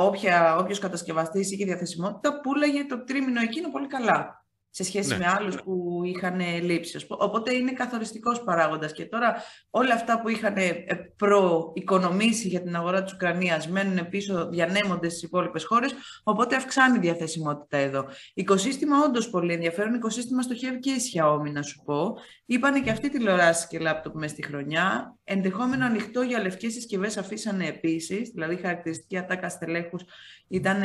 [0.59, 4.40] όποιος κατασκευαστής είχε διαθεσιμότητα, πουλάγε το τρίμηνο εκείνο πολύ καλά
[4.71, 5.19] σε σχέση ναι.
[5.19, 7.07] με άλλους που είχαν λήψει.
[7.09, 8.93] Οπότε είναι καθοριστικός παράγοντας.
[8.93, 9.35] Και τώρα
[9.71, 10.85] όλα αυτά που είχαν ε,
[11.17, 17.01] προοικονομήσει για την αγορά της Ουκρανίας μένουν πίσω, διανέμονται στις υπόλοιπες χώρες, οπότε αυξάνει η
[17.01, 18.07] διαθεσιμότητα εδώ.
[18.35, 22.17] Οικοσύστημα όντως πολύ ενδιαφέρον, οικοσύστημα στοχεύει και η Xiaomi να σου πω.
[22.47, 25.17] Είπανε και αυτή τηλεοράση και λάπτοπ μέσα στη χρονιά.
[25.25, 30.05] Ενδεχόμενο ανοιχτό για λευκές συσκευές αφήσανε επίσης, δηλαδή χαρακτηριστική ατάκα στελέχους
[30.49, 30.83] ήταν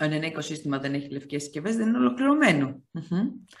[0.00, 2.82] αν ένα οικοσύστημα δεν έχει λευκές συσκευές, δεν είναι ολοκληρωμένο.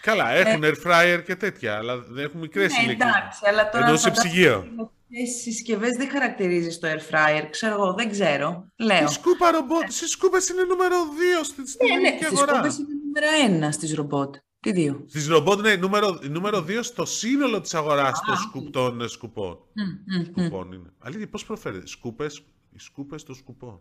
[0.00, 3.86] Καλά, έχουν ε, air fryer και τέτοια, αλλά δεν έχουν μικρές ναι, εντάξει, αλλά τώρα.
[3.86, 4.66] Ενώ σε ψυγείο.
[5.08, 8.72] Οι συσκευές δεν χαρακτηρίζει το air fryer, ξέρω εγώ, δεν ξέρω.
[8.76, 9.04] Λέω.
[9.04, 10.96] Η σκούπα ρομπότ, οι σκούπε είναι νούμερο
[11.40, 12.66] 2 στην ναι, ναι, αγορά.
[12.66, 14.34] Οι σκούπε είναι νούμερο 1 στις ρομπότ.
[14.60, 19.08] Τι δύο; Στις ρομπότ, ναι, νούμερο, νούμερο 2 στο σύνολο της αγοράς των σκουπ, των
[19.08, 19.58] σκουπών.
[19.58, 20.92] Mm, σκουπών είναι.
[20.98, 21.86] Αλήθεια, πώς προφέρετε.
[21.86, 23.80] Σκούπες, οι σκούπες των σκουπών.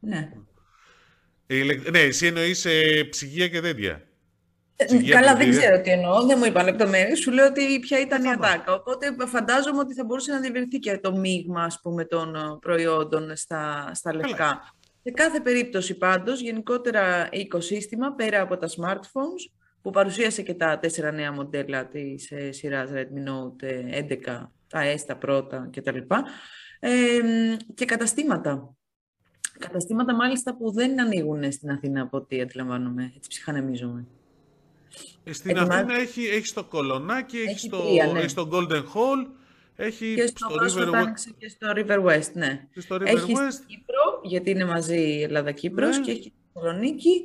[0.00, 0.32] Ναι.
[1.90, 4.04] Ναι, εσύ εννοείς ε, ψυγεία και τέτοια.
[4.76, 7.18] Ε, καλά, δεν ξέρω τι εννοώ, δεν μου είπαν λεπτομέρειες.
[7.18, 8.74] Σου λέω ότι ποια ήταν η ατάκα.
[8.74, 13.36] Οπότε φαντάζομαι ότι θα μπορούσε να διευρυνθεί και το μείγμα ας πούμε, των ε, προϊόντων
[13.36, 14.74] στα, στα λευκά.
[15.02, 21.10] Σε κάθε περίπτωση πάντως, γενικότερα οικοσύστημα πέρα από τα smartphones, που παρουσίασε και τα τέσσερα
[21.10, 23.70] νέα μοντέλα της ε, σειράς Redmi Note
[24.08, 25.98] 11, τα S, τα πρώτα κτλ.
[26.80, 26.90] Ε,
[27.74, 28.74] και καταστήματα.
[29.60, 33.12] Καταστήματα μάλιστα που δεν ανοίγουν στην Αθήνα από ό,τι αντιλαμβάνομαι.
[33.16, 34.06] Έτσι ψυχανεμίζομαι.
[35.24, 37.82] Ε, στην Αθήνα έχει, έχει το Κολονάκι, έχει, έχει, στο,
[38.12, 38.18] ναι.
[38.18, 39.26] έχει στο Golden Hall,
[39.76, 41.34] έχει και στο, στο River West.
[41.38, 42.68] Και στο River West, ναι.
[42.72, 43.52] Και στο River έχει West.
[43.52, 46.04] Στην Κύπρο, γιατί είναι μαζί η Ελλάδα-Κύπρος ναι.
[46.04, 47.22] και έχει στη Θεσσαλονίκη,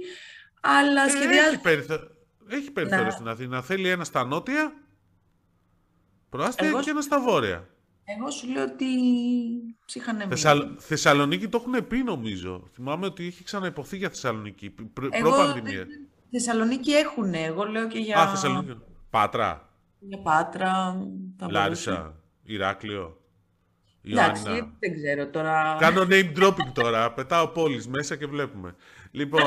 [0.62, 1.54] αλλά ε, σχεδιάζει...
[1.54, 2.00] Έχει, περιθω...
[2.50, 3.12] έχει περιθώριο ναι.
[3.12, 3.62] στην Αθήνα.
[3.62, 4.74] Θέλει ένα στα νότια,
[6.30, 6.82] προάστια Εγώ...
[6.82, 7.70] και ένα στα βόρεια.
[8.06, 8.86] Εγώ σου λέω ότι
[9.86, 10.30] ψυχανέμει.
[10.30, 10.76] Θεσσαλ...
[10.78, 12.70] Θεσσαλονίκη το έχουν πει νομίζω.
[12.74, 14.70] Θυμάμαι ότι είχε ξαναυποθεί για Θεσσαλονίκη.
[14.70, 15.08] Προ...
[15.12, 15.30] Εγώ...
[15.30, 15.86] Προπανδημία.
[16.32, 17.34] Θεσσαλονίκη έχουν.
[17.34, 18.20] Εγώ λέω και για.
[18.20, 18.78] Α, Θεσσαλονίκη.
[19.10, 19.70] Πάτρα.
[20.00, 20.98] Για Πάτρα.
[21.50, 22.16] Λάρισα.
[22.44, 23.20] Ηράκλειο.
[24.04, 25.78] Εντάξει, δεν ξέρω τώρα.
[25.80, 27.14] Κάνω name dropping τώρα.
[27.14, 28.76] Πετάω πόλεις μέσα και βλέπουμε.
[29.12, 29.42] Λοιπόν.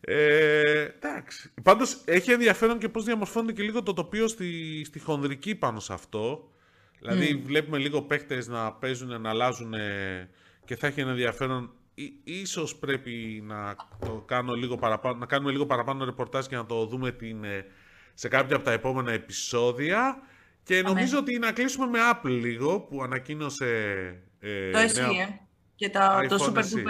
[0.00, 1.52] Ε, εντάξει.
[1.62, 5.92] Πάντως έχει ενδιαφέρον και πώς διαμορφώνεται και λίγο το τοπίο στη, στη χονδρική πάνω σε
[5.92, 6.50] αυτό.
[7.00, 9.74] Δηλαδή βλέπουμε λίγο παίχτες να παίζουν, να αλλάζουν
[10.64, 11.72] και θα έχει ένα ενδιαφέρον.
[12.24, 16.86] Ίσως πρέπει να, το κάνω λίγο παραπάνω, να κάνουμε λίγο παραπάνω ρεπορτάζ και να το
[16.86, 17.64] δούμε την, ε,
[18.14, 20.22] σε κάποια από τα επόμενα επεισόδια.
[20.62, 23.66] Και νομίζω ότι να κλείσουμε με Apple λίγο που ανακοίνωσε...
[24.40, 25.26] Ε, το SE ε,
[25.74, 26.86] και τα, το super duper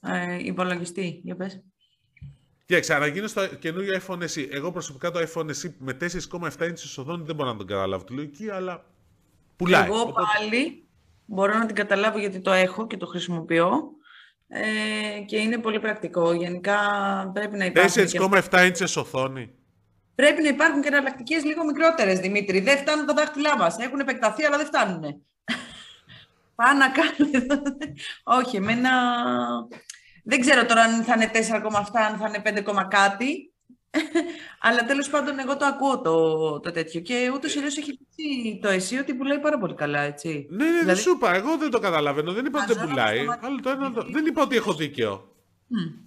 [0.00, 1.20] ε, ε, υπολογιστή.
[1.24, 1.62] Για πες.
[2.66, 4.48] Κοίταξε, ανακοίνωσε το καινούριο iPhone SE.
[4.50, 6.08] Εγώ προσωπικά το iPhone SE με 4,7
[6.48, 8.84] inches οθόνη δεν μπορώ να τον καταλάβω τη λογική, αλλά
[9.56, 9.84] Πουλάει.
[9.86, 10.88] Εγώ πάλι
[11.24, 13.92] μπορώ να την καταλάβω γιατί το έχω και το χρησιμοποιώ.
[14.48, 16.32] Ε, και είναι πολύ πρακτικό.
[16.32, 16.78] Γενικά
[17.34, 18.04] πρέπει να υπάρχουν.
[18.50, 19.54] 4,7 ίντσες οθόνη.
[20.14, 22.60] Πρέπει να υπάρχουν και εναλλακτικές λίγο μικρότερες, Δημήτρη.
[22.60, 23.78] Δεν φτάνουν τα δάχτυλά μας.
[23.78, 25.00] Έχουν επεκταθεί, αλλά δεν φτάνουν.
[26.54, 27.46] Πάνε να κάνουν.
[28.22, 28.90] Όχι, εμένα.
[30.24, 31.38] Δεν ξέρω τώρα αν θα είναι 4,7,
[32.10, 33.53] αν θα είναι 5, κάτι.
[34.66, 37.00] Αλλά τέλος πάντων, εγώ το ακούω το, το τέτοιο.
[37.00, 40.46] Και ούτως ή άλλω έχει πει το εσύ ότι πουλάει πάρα πολύ καλά, έτσι.
[40.50, 40.86] Ναι, ναι, δηλαδή...
[40.86, 41.34] δεν σου είπα.
[41.34, 42.32] Εγώ δεν το καταλαβαίνω.
[42.32, 43.18] Δεν είπα ότι δεν πουλάει.
[43.18, 45.28] Αλλά το ένα, δεν είπα ότι έχω δίκαιο.
[45.70, 46.04] Mm.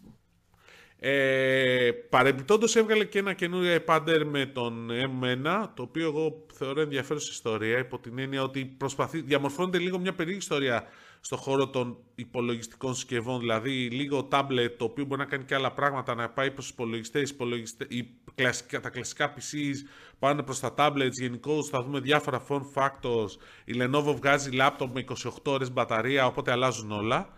[1.00, 7.30] Ε, Παρεμπιπτόντως έβγαλε και ένα καινούριο iPad με τον M1, το οποίο εγώ θεωρώ ενδιαφέρουσα
[7.32, 10.88] ιστορία, υπό την έννοια ότι προσπαθεί, διαμορφώνεται λίγο μια περίεργη ιστορία
[11.28, 15.72] στον χώρο των υπολογιστικών συσκευών, δηλαδή λίγο tablet το οποίο μπορεί να κάνει και άλλα
[15.72, 17.88] πράγματα, να πάει προς υπολογιστές, υπολογιστές
[18.36, 19.76] κλασικά, τα κλασικά PCs
[20.20, 23.30] πάνε προς τα tablets, γενικώ θα δούμε διάφορα form factors,
[23.66, 27.30] η Lenovo βγάζει laptop με 28 ώρες μπαταρία, οπότε αλλάζουν όλα.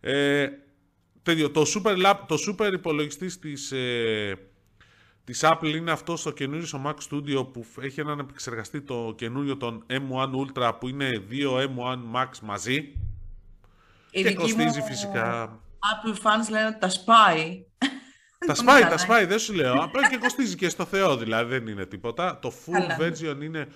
[0.00, 0.48] Ε,
[1.52, 4.36] το super, lap, το super υπολογιστής της, ε,
[5.24, 9.56] της Apple είναι αυτό στο καινούριο στο Mac Studio που έχει έναν επεξεργαστή το καινούριο
[9.56, 12.92] τον M1 Ultra που είναι δύο M1 Max μαζί
[14.10, 15.60] η και κοστίζει φυσικά.
[15.78, 17.64] Apple fans λένε ότι τα σπάει.
[18.46, 19.74] Τα σπάει, τα σπάει, δεν σου λέω.
[19.82, 22.38] Απλά και κοστίζει και στο Θεό, δηλαδή δεν είναι τίποτα.
[22.38, 23.68] Το full version είναι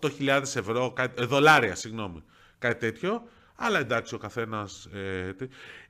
[0.00, 2.22] 8.000 ευρώ, ε, δολάρια, συγγνώμη.
[2.58, 3.22] Κάτι τέτοιο.
[3.54, 4.84] Αλλά εντάξει, ο καθένας.
[4.84, 5.34] Ε,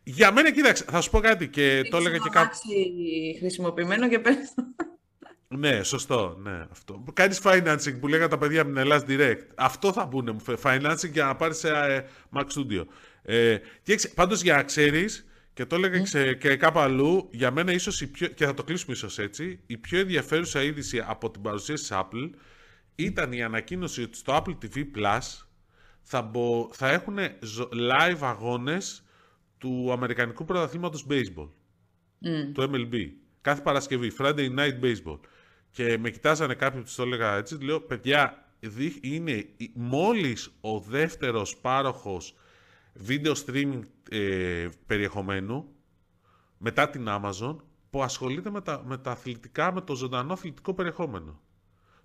[0.02, 2.56] για μένα, κοίταξε, θα σου πω κάτι και το έλεγα και κάπου.
[3.38, 4.54] χρησιμοποιημένο και πες
[5.56, 6.36] ναι, σωστό.
[6.42, 7.04] Ναι, αυτό.
[7.12, 9.46] Κάνεις financing που λέγανε τα παιδιά με την Ελλάδα Direct.
[9.54, 10.40] Αυτό θα πούνε μου.
[10.62, 12.84] Financing για να πάρεις σε ε, Mac Studio.
[13.22, 16.38] Ε, και πάντως για να ξέρεις, και Και το έλεγα mm.
[16.38, 19.76] και κάπου αλλού, για μένα ίσως η πιο, και θα το κλείσουμε ίσως έτσι, η
[19.76, 22.30] πιο ενδιαφέρουσα είδηση από την παρουσίαση της Apple
[22.94, 25.44] ήταν η ανακοίνωση ότι στο Apple TV Plus
[26.02, 27.16] θα, μπο, θα έχουν
[27.90, 29.04] live αγώνες
[29.58, 31.48] του Αμερικανικού Πρωταθλήματος Baseball,
[32.24, 32.50] mm.
[32.52, 32.94] του MLB.
[33.40, 35.20] Κάθε Παρασκευή, Friday Night Baseball.
[35.70, 38.44] Και με κοιτάζανε κάποιοι που το έλεγα έτσι, λέω, παιδιά,
[39.00, 42.34] είναι μόλις ο δεύτερος πάροχος
[43.08, 43.80] video streaming
[44.10, 45.66] ε, περιεχομένου
[46.58, 47.56] μετά την Amazon
[47.90, 51.40] που ασχολείται με τα, με τα αθλητικά, με το ζωντανό αθλητικό περιεχόμενο.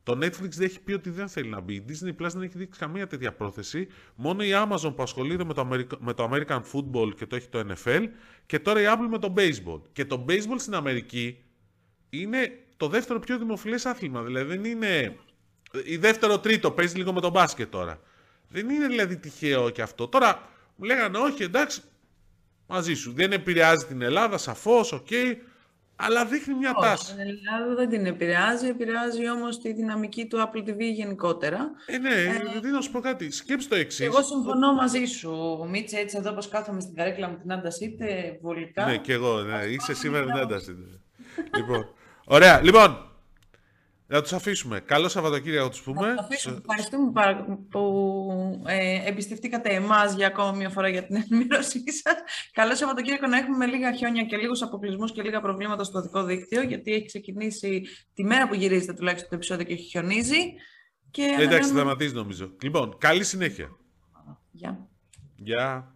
[0.04, 1.74] Το Netflix δεν έχει πει ότι δεν θέλει να μπει.
[1.74, 3.88] Η Disney Plus δεν έχει δείξει καμία τέτοια πρόθεση.
[4.16, 5.66] Μόνο η Amazon που ασχολείται με το,
[6.00, 8.08] με το American Football και το έχει το NFL.
[8.46, 9.82] Και τώρα η Apple με το Baseball.
[9.92, 11.44] Και το Baseball στην Αμερική
[12.10, 14.24] είναι το δεύτερο πιο δημοφιλές άθλημα.
[14.24, 15.18] Δηλαδή δεν είναι...
[15.86, 18.00] Η δεύτερο τρίτο παίζει λίγο με το μπάσκετ τώρα.
[18.48, 20.08] Δεν είναι δηλαδή τυχαίο και αυτό.
[20.08, 21.82] Τώρα μου λέγανε όχι εντάξει
[22.68, 23.14] μαζί σου.
[23.14, 25.08] Δεν επηρεάζει την Ελλάδα σαφώς, ok.
[25.10, 25.36] Okay,
[25.96, 27.14] αλλά δείχνει μια όχι, τάση.
[27.14, 31.72] Την Ελλάδα δεν την επηρεάζει, επηρεάζει όμως τη δυναμική του Apple TV γενικότερα.
[31.86, 33.32] Ε, ναι, ε, δεν να σου πω κάτι.
[33.32, 34.06] Σκέψτε το εξής.
[34.06, 38.40] Εγώ συμφωνώ μαζί σου, Μίτσε, έτσι εδώ όπως κάθομαι στην καρέκλα με την Άντα Σίτε,
[38.42, 38.86] βολικά.
[38.86, 39.64] Ναι, και εγώ, ναι.
[39.64, 40.62] Είσαι σήμερα την Άντα
[41.56, 41.90] λοιπόν,
[42.26, 42.62] Ωραία.
[42.64, 43.15] Λοιπόν,
[44.08, 44.80] να τους αφήσουμε.
[44.80, 46.14] Καλό Σαββατοκύριακο να τους πούμε.
[46.14, 46.62] Να αφήσουμε.
[46.68, 47.12] Ευχαριστούμε
[47.70, 52.16] που ε, εμπιστευτήκατε εμάς για ακόμα μια φορά για την ενημέρωσή σας.
[52.52, 56.62] Καλό Σαββατοκύριακο να έχουμε λίγα χιόνια και λίγους αποκλεισμούς και λίγα προβλήματα στο δικό δίκτυο,
[56.62, 57.82] γιατί έχει ξεκινήσει
[58.14, 60.54] τη μέρα που γυρίζετε τουλάχιστον το επεισόδιο και έχει χιονίζει.
[61.12, 62.56] Και Εντάξει, σταματήσει νομίζω.
[62.62, 63.70] Λοιπόν, καλή συνέχεια.
[64.52, 64.88] Γεια.
[65.36, 65.95] Γεια.